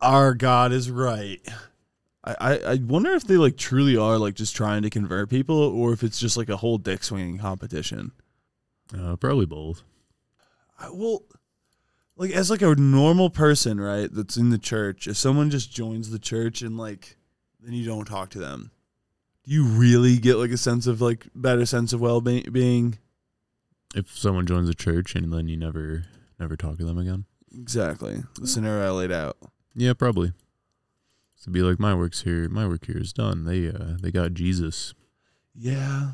Our 0.00 0.34
God 0.34 0.72
is 0.72 0.90
right. 0.90 1.40
I, 2.24 2.34
I, 2.40 2.58
I 2.72 2.74
wonder 2.76 3.12
if 3.12 3.24
they 3.24 3.36
like 3.36 3.56
truly 3.56 3.96
are 3.96 4.18
like 4.18 4.34
just 4.34 4.56
trying 4.56 4.82
to 4.82 4.90
convert 4.90 5.30
people 5.30 5.56
or 5.56 5.92
if 5.92 6.02
it's 6.02 6.18
just 6.18 6.36
like 6.36 6.48
a 6.48 6.56
whole 6.56 6.78
dick 6.78 7.04
swinging 7.04 7.38
competition. 7.38 8.12
Uh, 8.98 9.16
probably 9.16 9.46
both. 9.46 9.82
I, 10.78 10.88
well, 10.90 11.22
like 12.16 12.30
as 12.30 12.50
like 12.50 12.62
a 12.62 12.74
normal 12.74 13.30
person, 13.30 13.80
right, 13.80 14.08
that's 14.12 14.36
in 14.36 14.50
the 14.50 14.58
church, 14.58 15.06
if 15.06 15.16
someone 15.16 15.50
just 15.50 15.72
joins 15.72 16.10
the 16.10 16.18
church 16.18 16.62
and 16.62 16.76
like 16.76 17.16
then 17.60 17.72
you 17.72 17.84
don't 17.84 18.04
talk 18.04 18.30
to 18.30 18.38
them, 18.38 18.70
do 19.44 19.52
you 19.52 19.64
really 19.64 20.18
get 20.18 20.36
like 20.36 20.50
a 20.50 20.56
sense 20.56 20.86
of 20.86 21.00
like 21.00 21.26
better 21.34 21.66
sense 21.66 21.92
of 21.92 22.00
well 22.00 22.20
being? 22.20 22.98
If 23.94 24.16
someone 24.16 24.46
joins 24.46 24.68
a 24.68 24.74
church 24.74 25.14
and 25.14 25.32
then 25.32 25.48
you 25.48 25.56
never 25.56 26.04
never 26.38 26.56
talk 26.56 26.78
to 26.78 26.84
them 26.84 26.98
again. 26.98 27.24
Exactly. 27.52 28.22
The 28.40 28.46
scenario 28.46 28.86
I 28.86 28.90
laid 28.90 29.12
out. 29.12 29.36
Yeah, 29.74 29.92
probably. 29.92 30.32
To 31.42 31.50
be 31.50 31.62
like 31.62 31.78
my 31.78 31.94
work's 31.94 32.22
here. 32.22 32.48
My 32.48 32.66
work 32.66 32.86
here 32.86 32.96
is 32.98 33.12
done. 33.12 33.44
They 33.44 33.68
uh 33.68 33.96
they 34.00 34.10
got 34.10 34.32
Jesus. 34.32 34.94
Yeah. 35.54 36.12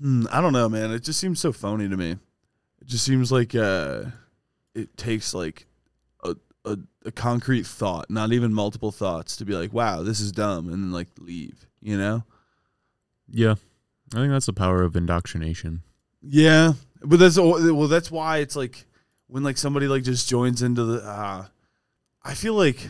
Hmm, 0.00 0.26
I 0.30 0.40
don't 0.40 0.52
know, 0.52 0.68
man. 0.68 0.92
It 0.92 1.02
just 1.02 1.18
seems 1.18 1.40
so 1.40 1.52
phony 1.52 1.88
to 1.88 1.96
me. 1.96 2.12
It 2.12 2.86
just 2.86 3.04
seems 3.04 3.32
like 3.32 3.54
uh 3.54 4.04
it 4.78 4.96
takes 4.96 5.34
like 5.34 5.66
a, 6.22 6.36
a 6.64 6.78
a 7.04 7.12
concrete 7.12 7.66
thought, 7.66 8.10
not 8.10 8.32
even 8.32 8.52
multiple 8.52 8.92
thoughts, 8.92 9.36
to 9.36 9.44
be 9.44 9.54
like, 9.54 9.72
wow, 9.72 10.02
this 10.02 10.20
is 10.20 10.32
dumb, 10.32 10.66
and 10.66 10.84
then 10.84 10.92
like 10.92 11.08
leave. 11.18 11.66
You 11.80 11.96
know? 11.96 12.24
Yeah, 13.30 13.54
I 14.14 14.18
think 14.18 14.32
that's 14.32 14.46
the 14.46 14.52
power 14.52 14.82
of 14.82 14.96
indoctrination. 14.96 15.82
Yeah, 16.22 16.72
but 17.02 17.18
that's 17.18 17.38
well. 17.38 17.88
That's 17.88 18.10
why 18.10 18.38
it's 18.38 18.56
like 18.56 18.86
when 19.26 19.42
like 19.42 19.58
somebody 19.58 19.88
like 19.88 20.02
just 20.02 20.28
joins 20.28 20.62
into 20.62 20.84
the. 20.84 21.02
Uh, 21.04 21.46
I 22.22 22.34
feel 22.34 22.54
like 22.54 22.88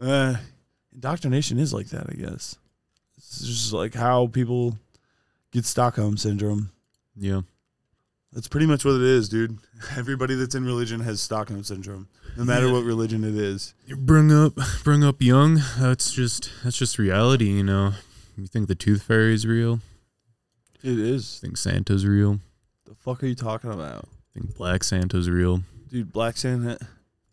uh, 0.00 0.36
indoctrination 0.92 1.58
is 1.58 1.74
like 1.74 1.88
that. 1.88 2.06
I 2.08 2.14
guess 2.14 2.56
it's 3.16 3.40
just 3.40 3.72
like 3.72 3.94
how 3.94 4.28
people 4.28 4.78
get 5.52 5.64
Stockholm 5.64 6.16
syndrome. 6.16 6.70
Yeah, 7.16 7.40
That's 8.32 8.46
pretty 8.48 8.66
much 8.66 8.84
what 8.84 8.94
it 8.94 9.02
is, 9.02 9.28
dude. 9.28 9.58
Everybody 9.96 10.34
that's 10.36 10.54
in 10.54 10.64
religion 10.64 11.00
has 11.00 11.20
Stockholm 11.20 11.64
syndrome, 11.64 12.08
no 12.36 12.44
matter 12.44 12.66
Yeah. 12.66 12.72
what 12.74 12.84
religion 12.84 13.24
it 13.24 13.34
is. 13.34 13.74
you 13.86 13.96
bring 13.96 14.30
up 14.32 14.54
bring 14.84 15.02
up 15.02 15.20
young. 15.20 15.60
That's 15.78 16.12
just 16.12 16.50
that's 16.62 16.76
just 16.76 16.98
reality. 16.98 17.48
You 17.50 17.64
know, 17.64 17.92
you 18.36 18.46
think 18.46 18.68
the 18.68 18.74
tooth 18.76 19.02
fairy 19.02 19.34
is 19.34 19.46
real? 19.46 19.80
It 20.82 20.98
is. 20.98 21.38
Think 21.40 21.56
Santa's 21.58 22.06
real? 22.06 22.40
The 22.86 22.94
fuck 22.94 23.22
are 23.22 23.26
you 23.26 23.34
talking 23.34 23.70
about, 23.72 24.08
Think 24.32 24.54
Black 24.56 24.84
Santa's 24.84 25.28
real? 25.28 25.62
dude? 25.88 26.12
Black 26.12 26.36
Santa. 26.36 26.78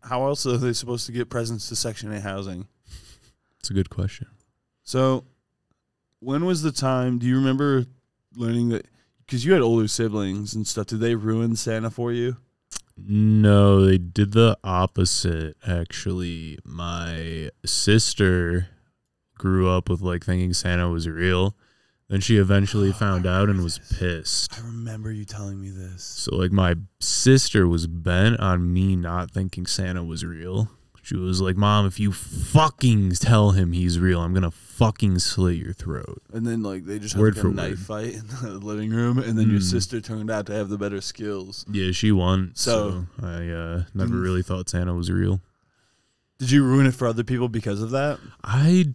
How 0.02 0.26
else 0.26 0.46
are 0.46 0.58
they 0.58 0.74
supposed 0.74 1.06
to 1.06 1.12
get 1.12 1.30
presents 1.30 1.68
to 1.70 1.76
Section 1.76 2.12
Eight 2.14 2.22
housing? 2.24 2.68
It's 3.60 3.70
a 3.70 3.74
good 3.74 3.90
question. 3.90 4.28
So, 4.84 5.26
when 6.22 6.46
was 6.46 6.62
the 6.62 6.72
time? 6.72 7.20
Do 7.20 7.28
you 7.28 7.36
remember 7.36 7.86
learning 8.36 8.70
that? 8.70 8.86
Because 9.28 9.46
you 9.46 9.54
had 9.54 9.62
older 9.62 9.88
siblings 9.88 10.56
and 10.56 10.66
stuff. 10.66 10.88
Did 10.88 11.02
they 11.02 11.14
ruin 11.14 11.56
Santa 11.56 11.92
for 11.92 12.12
you? 12.12 12.38
No, 12.98 13.86
they 13.86 13.98
did 14.00 14.32
the 14.32 14.58
opposite. 14.64 15.56
Actually, 15.68 16.58
my 16.64 17.52
sister 17.66 18.70
grew 19.38 19.70
up 19.70 19.90
with 19.90 20.02
like 20.02 20.24
thinking 20.26 20.54
Santa 20.54 20.90
was 20.90 21.08
real. 21.08 21.56
Then 22.10 22.22
she 22.22 22.38
eventually 22.38 22.90
Oh, 22.92 22.94
found 22.94 23.28
out 23.28 23.50
and 23.50 23.62
was 23.64 23.78
this. 23.80 24.00
pissed. 24.00 24.58
I 24.60 24.66
remember 24.66 25.12
you 25.12 25.26
telling 25.26 25.62
me 25.62 25.70
this. 25.70 26.04
So 26.04 26.36
like 26.36 26.52
my 26.54 26.76
sister 27.02 27.68
was 27.68 27.86
bent 27.86 28.40
on 28.40 28.74
me 28.74 28.96
not 28.96 29.30
thinking 29.30 29.66
Santa 29.68 30.04
was 30.04 30.24
real. 30.26 30.70
She 31.08 31.16
was 31.16 31.40
like, 31.40 31.56
"Mom, 31.56 31.86
if 31.86 32.02
you 32.02 32.12
fucking 32.12 33.12
tell 33.12 33.52
him 33.52 33.72
he's 33.72 33.98
real, 33.98 34.20
I'm 34.20 34.34
gonna 34.34 34.52
fucking 34.52 35.20
slit 35.20 35.56
your 35.56 35.72
throat." 35.72 36.22
And 36.34 36.46
then 36.46 36.62
like 36.64 36.84
they 36.86 37.00
just 37.00 37.14
had 37.16 37.22
Word 37.22 37.36
like, 37.36 37.42
for 37.44 37.48
a 37.48 37.54
knife 37.54 37.70
word. 37.70 37.80
fight 37.80 38.14
in 38.16 38.28
the 38.28 38.60
living 38.62 38.90
room, 38.90 39.18
and 39.18 39.40
then 39.40 39.50
your 39.50 39.62
Mm. 39.62 39.72
sister 39.72 40.02
turned 40.02 40.30
out 40.30 40.48
to 40.48 40.54
have 40.54 40.68
the 40.68 40.78
better 40.78 41.00
skills. 41.00 41.64
Yeah, 41.72 41.92
she 41.94 42.12
won. 42.12 42.52
So- 42.56 43.06
So, 43.22 43.26
I 43.26 43.48
uh, 43.48 43.84
never 43.94 44.16
Mm. 44.16 44.22
really 44.22 44.44
thought 44.44 44.68
Santa 44.70 44.94
was 44.96 45.10
real. 45.10 45.40
Did 46.40 46.52
you 46.52 46.66
ruin 46.66 46.86
it 46.86 46.94
for 46.94 47.08
other 47.08 47.24
people 47.24 47.48
because 47.48 47.82
of 47.82 47.92
that? 47.92 48.20
I 48.44 48.94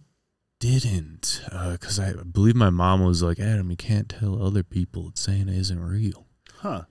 didn't, 0.59 1.41
because 1.71 1.97
I 1.99 2.13
believe 2.13 2.55
my 2.55 2.69
mom 2.69 3.03
was 3.03 3.23
like, 3.23 3.39
"Adam, 3.39 3.71
you 3.71 3.75
can't 3.75 4.07
tell 4.07 4.39
other 4.39 4.61
people 4.61 5.05
that 5.05 5.17
Santa 5.17 5.51
isn't 5.53 5.79
real." 5.79 6.27
Huh. 6.59 6.83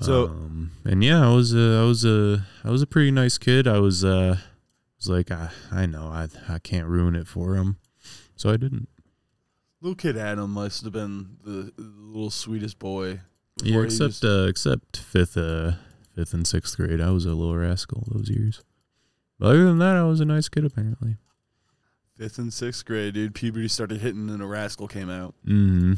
So- 0.00 0.26
um, 0.26 0.70
and 0.84 1.02
yeah, 1.02 1.28
I 1.28 1.34
was 1.34 1.54
a, 1.54 1.80
I 1.80 1.84
was 1.84 2.04
a, 2.04 2.46
I 2.64 2.70
was 2.70 2.82
a 2.82 2.86
pretty 2.86 3.10
nice 3.10 3.36
kid. 3.38 3.66
I 3.66 3.78
was, 3.80 4.04
uh, 4.04 4.38
was 4.98 5.08
like, 5.08 5.30
I, 5.30 5.50
I 5.72 5.86
know, 5.86 6.06
I, 6.08 6.28
I 6.48 6.58
can't 6.58 6.86
ruin 6.86 7.14
it 7.14 7.26
for 7.26 7.54
him, 7.56 7.78
so 8.36 8.50
I 8.50 8.56
didn't. 8.56 8.88
Little 9.80 9.94
kid 9.96 10.16
Adam 10.16 10.50
must 10.52 10.82
have 10.84 10.92
been 10.92 11.36
the, 11.44 11.72
little 11.78 12.30
sweetest 12.30 12.78
boy. 12.78 13.20
Yeah, 13.62 13.80
except, 13.82 14.10
just- 14.20 14.24
uh, 14.24 14.46
except 14.48 14.96
fifth, 14.96 15.36
uh, 15.36 15.72
fifth 16.14 16.32
and 16.34 16.46
sixth 16.46 16.76
grade, 16.76 17.00
I 17.00 17.10
was 17.10 17.26
a 17.26 17.34
little 17.34 17.56
rascal 17.56 18.04
those 18.10 18.28
years. 18.30 18.62
But 19.38 19.48
other 19.50 19.64
than 19.64 19.78
that, 19.78 19.96
I 19.96 20.02
was 20.04 20.20
a 20.20 20.24
nice 20.24 20.48
kid 20.48 20.64
apparently. 20.64 21.16
fifth 22.16 22.38
and 22.38 22.52
sixth 22.52 22.84
grade, 22.84 23.14
dude. 23.14 23.34
Puberty 23.34 23.68
started 23.68 24.00
hitting, 24.00 24.28
and 24.30 24.42
a 24.42 24.46
rascal 24.46 24.88
came 24.88 25.10
out. 25.10 25.34
Mm-hmm. 25.46 25.94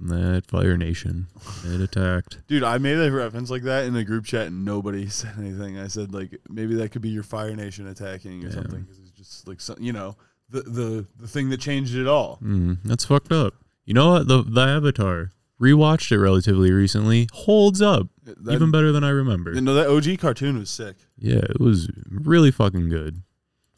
That 0.00 0.44
Fire 0.46 0.76
Nation, 0.76 1.26
it 1.64 1.80
attacked. 1.80 2.38
Dude, 2.46 2.62
I 2.62 2.78
made 2.78 2.98
a 2.98 3.10
reference 3.10 3.50
like 3.50 3.62
that 3.62 3.84
in 3.84 3.94
the 3.94 4.04
group 4.04 4.24
chat 4.24 4.46
and 4.48 4.64
nobody 4.64 5.06
said 5.08 5.34
anything. 5.38 5.78
I 5.78 5.88
said 5.88 6.12
like 6.14 6.38
maybe 6.48 6.74
that 6.76 6.90
could 6.92 7.02
be 7.02 7.08
your 7.08 7.22
Fire 7.24 7.54
Nation 7.56 7.86
attacking 7.86 8.44
or 8.44 8.48
Yeah. 8.48 8.54
something 8.54 8.82
because 8.82 8.98
it's 8.98 9.10
just 9.10 9.48
like 9.48 9.60
so, 9.60 9.74
you 9.80 9.92
know 9.92 10.16
the 10.50 10.62
the 10.62 11.06
the 11.18 11.26
thing 11.28 11.50
that 11.50 11.60
changed 11.60 11.94
it 11.96 12.06
all. 12.06 12.38
Mm, 12.42 12.78
that's 12.84 13.04
fucked 13.04 13.32
up. 13.32 13.54
You 13.84 13.94
know 13.94 14.12
what? 14.12 14.28
The 14.28 14.42
the 14.42 14.60
Avatar 14.60 15.32
rewatched 15.60 16.12
it 16.12 16.18
relatively 16.20 16.70
recently. 16.70 17.26
Holds 17.32 17.82
up 17.82 18.08
That, 18.24 18.52
even 18.52 18.70
better 18.70 18.92
than 18.92 19.02
I 19.02 19.08
remember. 19.10 19.52
No, 19.60 19.74
that 19.74 19.88
OG 19.88 20.18
cartoon 20.20 20.58
was 20.58 20.70
sick. 20.70 20.96
Yeah, 21.18 21.38
it 21.38 21.58
was 21.60 21.90
really 22.08 22.50
fucking 22.52 22.88
good. 22.88 23.22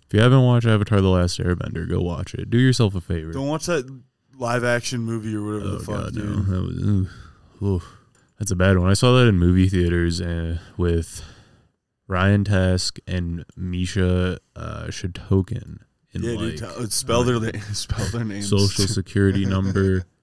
If 0.07 0.15
you 0.15 0.21
haven't 0.21 0.43
watched 0.43 0.67
Avatar: 0.67 1.01
The 1.01 1.09
Last 1.09 1.39
Airbender, 1.41 1.89
go 1.89 2.01
watch 2.03 2.35
it. 2.35 2.51
Do 2.51 2.59
yourself 2.59 2.95
a 2.95 3.01
favor. 3.01 3.33
Don't 3.33 3.47
watch 3.49 3.67
that 3.67 3.87
live 4.41 4.65
action 4.65 5.01
movie 5.03 5.35
or 5.37 5.43
whatever 5.45 5.65
oh 5.65 5.79
the 5.79 5.85
fuck, 5.85 6.05
god, 6.05 6.15
dude. 6.15 6.25
no, 6.25 6.43
that 6.43 7.07
was 7.61 7.63
ooh, 7.63 7.83
that's 8.39 8.51
a 8.51 8.57
bad 8.57 8.79
one. 8.79 8.91
I 8.91 8.95
saw 8.95 9.13
that 9.19 9.29
in 9.29 9.39
movie 9.39 9.69
theaters 9.69 10.21
uh, 10.21 10.59
with 10.77 11.23
Ryan 12.09 12.45
Task 12.45 12.99
and 13.07 13.45
Misha 13.57 14.39
uh, 14.57 14.85
Shatoken. 14.87 15.81
In 16.13 16.23
yeah, 16.25 16.31
like 16.31 16.39
dude. 16.39 16.59
Tell, 16.59 16.87
spell 16.91 17.23
their 17.23 17.39
na- 17.39 17.61
spell 17.73 18.07
their 18.07 18.25
names. 18.25 18.49
social 18.49 18.87
security 18.87 19.45
number. 19.45 20.05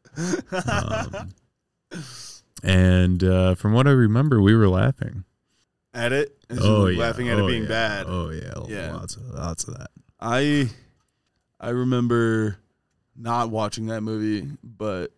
Um, 0.52 1.30
and 2.64 3.24
uh, 3.24 3.54
from 3.54 3.74
what 3.74 3.86
I 3.86 3.92
remember, 3.92 4.42
we 4.42 4.56
were 4.56 4.68
laughing. 4.68 5.26
at 5.94 6.12
it. 6.12 6.36
Oh 6.50 6.88
yeah, 6.88 7.00
laughing 7.00 7.30
at 7.30 7.38
oh, 7.40 7.46
it 7.46 7.52
being 7.52 7.64
yeah. 7.64 7.70
bad. 7.70 8.06
Oh 8.10 8.32
yeah, 8.32 8.54
Yeah. 8.68 8.96
lots 8.96 9.16
of 9.16 9.26
lots 9.28 9.68
of 9.68 9.78
that. 9.78 9.92
I 10.20 10.72
I 11.60 11.70
remember 11.70 12.58
not 13.18 13.50
watching 13.50 13.88
that 13.88 14.02
movie, 14.02 14.50
but 14.64 15.12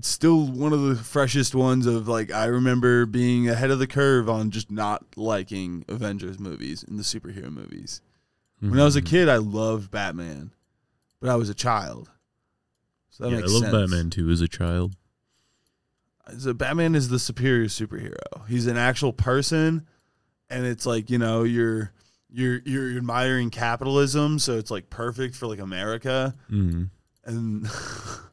it's 0.00 0.08
still 0.08 0.46
one 0.46 0.72
of 0.72 0.80
the 0.80 0.96
freshest 0.96 1.54
ones 1.54 1.84
of 1.84 2.08
like 2.08 2.32
I 2.32 2.46
remember 2.46 3.04
being 3.04 3.50
ahead 3.50 3.70
of 3.70 3.78
the 3.78 3.86
curve 3.86 4.30
on 4.30 4.50
just 4.50 4.70
not 4.70 5.04
liking 5.14 5.84
Avengers 5.88 6.38
movies 6.38 6.82
and 6.82 6.98
the 6.98 7.02
superhero 7.02 7.50
movies. 7.52 8.00
When 8.60 8.80
I 8.80 8.84
was 8.84 8.96
a 8.96 9.02
Mhm. 9.02 9.06
kid, 9.06 9.28
I 9.28 9.36
loved 9.36 9.90
Batman, 9.90 10.52
but 11.20 11.28
I 11.28 11.34
was 11.36 11.50
a 11.50 11.54
child. 11.54 12.10
So 13.10 13.24
that 13.24 13.30
yeah, 13.30 13.36
I 13.36 13.40
makes 13.40 13.52
love 13.52 13.60
sense. 13.62 13.72
Batman 13.72 14.08
too 14.10 14.30
as 14.30 14.40
a 14.40 14.48
child. 14.48 14.96
So 16.38 16.54
Batman 16.54 16.94
is 16.94 17.08
the 17.10 17.18
superior 17.18 17.66
superhero. 17.66 18.46
He's 18.48 18.66
an 18.66 18.76
actual 18.78 19.12
person, 19.12 19.86
and 20.48 20.64
it's 20.64 20.86
like 20.86 21.10
you 21.10 21.18
know 21.18 21.42
you're 21.42 21.92
you're 22.30 22.60
you're 22.64 22.96
admiring 22.96 23.50
capitalism, 23.50 24.38
so 24.38 24.56
it's 24.56 24.70
like 24.70 24.88
perfect 24.88 25.34
for 25.36 25.46
like 25.46 25.58
America, 25.58 26.34
Mm. 26.50 26.88
and 27.26 27.66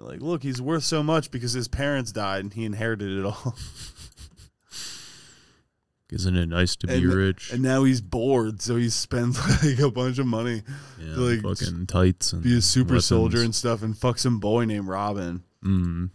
you're 0.00 0.08
like, 0.08 0.20
look, 0.22 0.42
he's 0.42 0.60
worth 0.62 0.84
so 0.84 1.02
much 1.02 1.30
because 1.30 1.52
his 1.52 1.68
parents 1.68 2.10
died 2.12 2.40
and 2.44 2.52
he 2.54 2.64
inherited 2.64 3.18
it 3.18 3.24
all, 3.24 3.54
Isn't 6.12 6.36
it 6.36 6.48
nice 6.48 6.74
to 6.76 6.88
be 6.88 7.06
rich? 7.06 7.52
and 7.52 7.62
now 7.62 7.84
he's 7.84 8.00
bored, 8.00 8.60
so 8.60 8.74
he 8.74 8.90
spends 8.90 9.38
like 9.64 9.78
a 9.78 9.90
bunch 9.92 10.18
of 10.18 10.26
money 10.26 10.62
yeah, 11.00 11.14
like, 11.16 11.42
fucking 11.42 11.86
tights 11.86 12.32
and 12.32 12.42
be 12.42 12.56
a 12.58 12.60
super 12.60 12.94
weapons. 12.94 13.06
soldier 13.06 13.42
and 13.42 13.54
stuff, 13.54 13.82
and 13.82 13.96
fuck 13.96 14.18
some 14.18 14.40
boy 14.40 14.64
named 14.64 14.88
Robin. 14.88 15.44
Mm. 15.64 16.10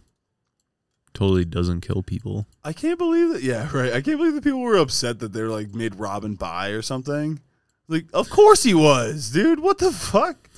Totally 1.14 1.46
doesn't 1.46 1.80
kill 1.80 2.02
people. 2.02 2.46
I 2.62 2.74
can't 2.74 2.98
believe 2.98 3.30
that. 3.32 3.42
Yeah, 3.42 3.70
right. 3.74 3.90
I 3.94 4.02
can't 4.02 4.18
believe 4.18 4.34
that 4.34 4.44
people 4.44 4.60
were 4.60 4.76
upset 4.76 5.20
that 5.20 5.32
they're 5.32 5.48
like 5.48 5.74
made 5.74 5.94
Robin 5.94 6.34
bi 6.34 6.68
or 6.68 6.82
something. 6.82 7.40
Like, 7.88 8.06
of 8.12 8.28
course 8.30 8.62
he 8.62 8.74
was, 8.74 9.30
dude. 9.30 9.60
What 9.60 9.78
the 9.78 9.92
fuck, 9.92 10.50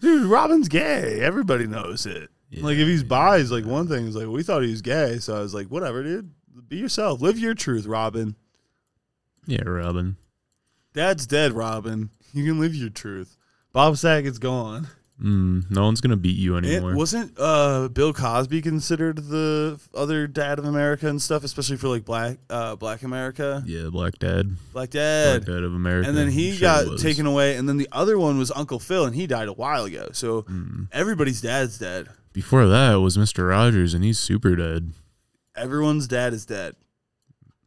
dude? 0.00 0.26
Robin's 0.26 0.68
gay. 0.68 1.20
Everybody 1.20 1.66
knows 1.66 2.06
it. 2.06 2.30
Yeah, 2.50 2.64
like, 2.64 2.78
if 2.78 2.86
he's 2.86 3.02
yeah. 3.02 3.08
bi, 3.08 3.36
is 3.38 3.50
like 3.50 3.64
one 3.64 3.88
thing. 3.88 4.06
Is 4.06 4.16
like 4.16 4.28
we 4.28 4.42
thought 4.42 4.62
he 4.62 4.70
was 4.70 4.82
gay, 4.82 5.18
so 5.18 5.36
I 5.36 5.40
was 5.40 5.54
like, 5.54 5.66
whatever, 5.66 6.02
dude. 6.02 6.30
Be 6.68 6.76
yourself. 6.76 7.20
Live 7.20 7.38
your 7.38 7.54
truth, 7.54 7.86
Robin. 7.86 8.36
Yeah, 9.46 9.62
Robin. 9.62 10.16
Dad's 10.92 11.26
dead, 11.26 11.52
Robin. 11.52 12.10
You 12.32 12.44
can 12.44 12.60
live 12.60 12.74
your 12.74 12.90
truth. 12.90 13.36
Bob 13.72 13.96
Saget's 13.96 14.38
gone. 14.38 14.88
Mm, 15.22 15.68
no 15.70 15.84
one's 15.84 16.00
gonna 16.00 16.16
beat 16.16 16.36
you 16.36 16.56
anymore. 16.56 16.94
wasn't 16.94 17.32
uh, 17.38 17.88
Bill 17.88 18.12
Cosby 18.12 18.62
considered 18.62 19.16
the 19.16 19.80
other 19.92 20.28
dad 20.28 20.60
of 20.60 20.64
America 20.64 21.08
and 21.08 21.20
stuff, 21.20 21.42
especially 21.42 21.76
for 21.76 21.88
like 21.88 22.04
black 22.04 22.38
uh, 22.48 22.76
Black 22.76 23.02
America, 23.02 23.64
yeah, 23.66 23.88
Black 23.90 24.16
Dad. 24.20 24.54
Black 24.72 24.90
Dad. 24.90 25.44
Black 25.44 25.56
Dad 25.56 25.64
of 25.64 25.74
America. 25.74 26.08
and 26.08 26.16
then 26.16 26.28
he 26.30 26.52
Sure 26.52 26.60
got 26.60 26.86
was. 26.86 27.02
taken 27.02 27.26
away, 27.26 27.56
and 27.56 27.68
then 27.68 27.78
the 27.78 27.88
other 27.90 28.16
one 28.16 28.38
was 28.38 28.52
Uncle 28.52 28.78
Phil, 28.78 29.04
and 29.06 29.16
he 29.16 29.26
died 29.26 29.48
a 29.48 29.52
while 29.52 29.84
ago. 29.86 30.10
So 30.12 30.42
Mm. 30.42 30.86
everybody's 30.92 31.40
dad's 31.40 31.78
dead. 31.78 32.08
Before 32.32 32.68
that 32.68 32.94
was 33.00 33.16
Mr. 33.16 33.48
Rogers, 33.48 33.94
and 33.94 34.04
he's 34.04 34.20
super 34.20 34.54
dead. 34.54 34.92
Everyone's 35.56 36.06
dad 36.06 36.32
is 36.32 36.46
dead. 36.46 36.76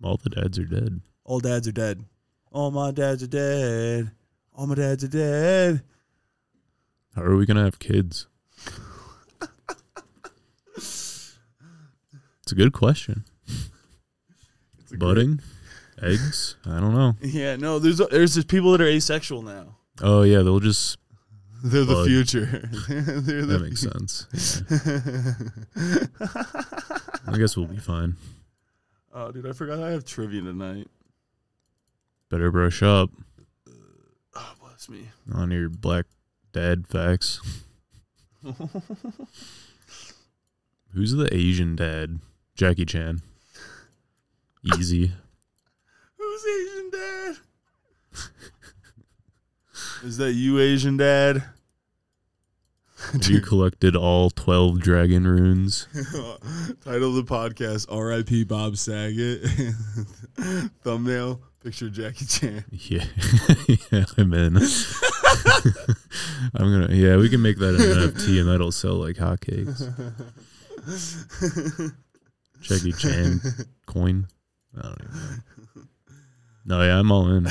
All 0.02 0.18
the 0.24 0.30
dads 0.30 0.58
are 0.58 0.64
dead. 0.64 1.02
All 1.26 1.42
dads 1.42 1.68
are 1.68 1.74
dead. 1.74 2.06
All 2.54 2.72
my 2.72 2.92
dads 2.92 3.22
are 3.24 3.28
dead. 3.28 4.12
All 4.54 4.68
my 4.68 4.76
dads 4.76 5.04
are 5.04 5.10
dead. 5.10 5.84
How 7.16 7.24
are 7.24 7.36
we 7.36 7.46
gonna 7.46 7.64
have 7.64 7.80
kids? 7.80 8.28
it's 10.76 11.38
a 12.52 12.56
good 12.56 12.74
question. 12.74 13.26
It's 14.80 14.92
Budding, 14.98 15.40
eggs. 16.02 16.56
I 16.66 16.80
don't 16.80 16.94
know. 16.94 17.16
Yeah, 17.22 17.56
no, 17.56 17.80
there's 17.80 17.98
there's 18.10 18.36
just 18.36 18.48
people 18.48 18.72
that 18.72 18.82
are 18.82 18.88
asexual 18.88 19.42
now. 19.42 19.78
Oh 20.02 20.24
yeah, 20.24 20.38
they'll 20.42 20.60
just. 20.60 20.98
They're 21.64 21.86
the 21.86 22.06
future. 22.06 22.70
They're 22.90 23.46
the 23.46 23.46
That 23.46 23.62
makes 23.62 23.82
sense. 23.82 24.26
I 27.28 27.38
guess 27.38 27.56
we'll 27.56 27.68
be 27.68 27.78
fine. 27.78 28.16
oh, 29.14 29.32
dude, 29.32 29.46
I 29.48 29.52
forgot 29.52 29.80
I 29.80 29.92
have 29.92 30.04
trivia 30.04 30.42
tonight. 30.42 30.88
Better 32.30 32.50
brush 32.52 32.82
up 32.82 33.12
Oh, 34.36 34.54
bless 34.60 34.90
me. 34.90 35.10
on 35.36 35.52
your 35.52 35.70
black 35.70 36.08
dad 36.52 36.88
facts. 36.88 37.40
Who's 40.94 41.14
the 41.14 41.30
Asian 41.34 41.76
dad? 41.76 42.20
Jackie 42.56 42.86
Chan. 42.86 43.22
Easy. 44.78 45.12
Who's 46.18 46.46
Asian 46.46 46.90
dad? 46.92 47.36
Is 50.04 50.18
that 50.18 50.34
you, 50.34 50.60
Asian 50.60 50.98
dad? 50.98 51.44
You 53.28 53.42
collected 53.42 53.96
all 53.96 54.30
12 54.30 54.80
dragon 54.80 55.26
runes. 55.26 55.88
Title 56.84 57.10
of 57.10 57.16
the 57.16 57.24
podcast: 57.24 57.88
R.I.P. 57.92 58.44
Bob 58.44 58.78
Saget. 58.78 59.42
Thumbnail: 60.84 61.42
Picture 61.64 61.90
Jackie 61.90 62.26
Chan. 62.26 62.66
Yeah. 62.72 63.06
yeah, 63.92 64.06
I'm 64.18 64.34
in. 64.34 64.60
I'm 66.56 66.88
to, 66.88 66.96
yeah, 66.96 67.18
we 67.18 67.30
can 67.30 67.42
make 67.42 67.58
that 67.60 67.76
an 67.76 67.82
NFT 67.82 68.40
and 68.40 68.50
that'll 68.50 68.72
sell 68.72 68.96
like 68.96 69.16
hotcakes. 69.16 69.92
Jackie 72.62 72.94
Chan 72.94 73.42
coin. 73.86 74.28
I 74.78 74.82
don't 74.82 75.02
even 75.02 75.16
know. 75.16 75.22
No, 76.64 76.84
yeah, 76.84 77.00
I'm 77.00 77.12
all 77.12 77.28
in. 77.32 77.48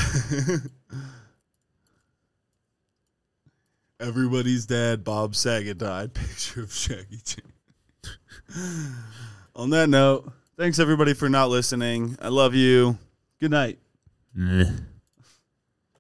Everybody's 4.01 4.67
dad, 4.67 5.05
Bob 5.05 5.35
Saget, 5.35 5.79
died. 5.79 6.15
Picture 6.15 6.63
of 6.63 6.73
Jackie 6.73 7.21
Chan. 7.25 7.45
On 9.55 9.71
that 9.71 9.89
note, 9.89 10.33
thanks 10.57 10.79
everybody 10.79 11.13
for 11.13 11.29
not 11.29 11.51
listening. 11.51 12.17
I 12.21 12.29
love 12.29 12.55
you. 12.55 12.99
Good 13.41 13.51
night. 13.51 13.79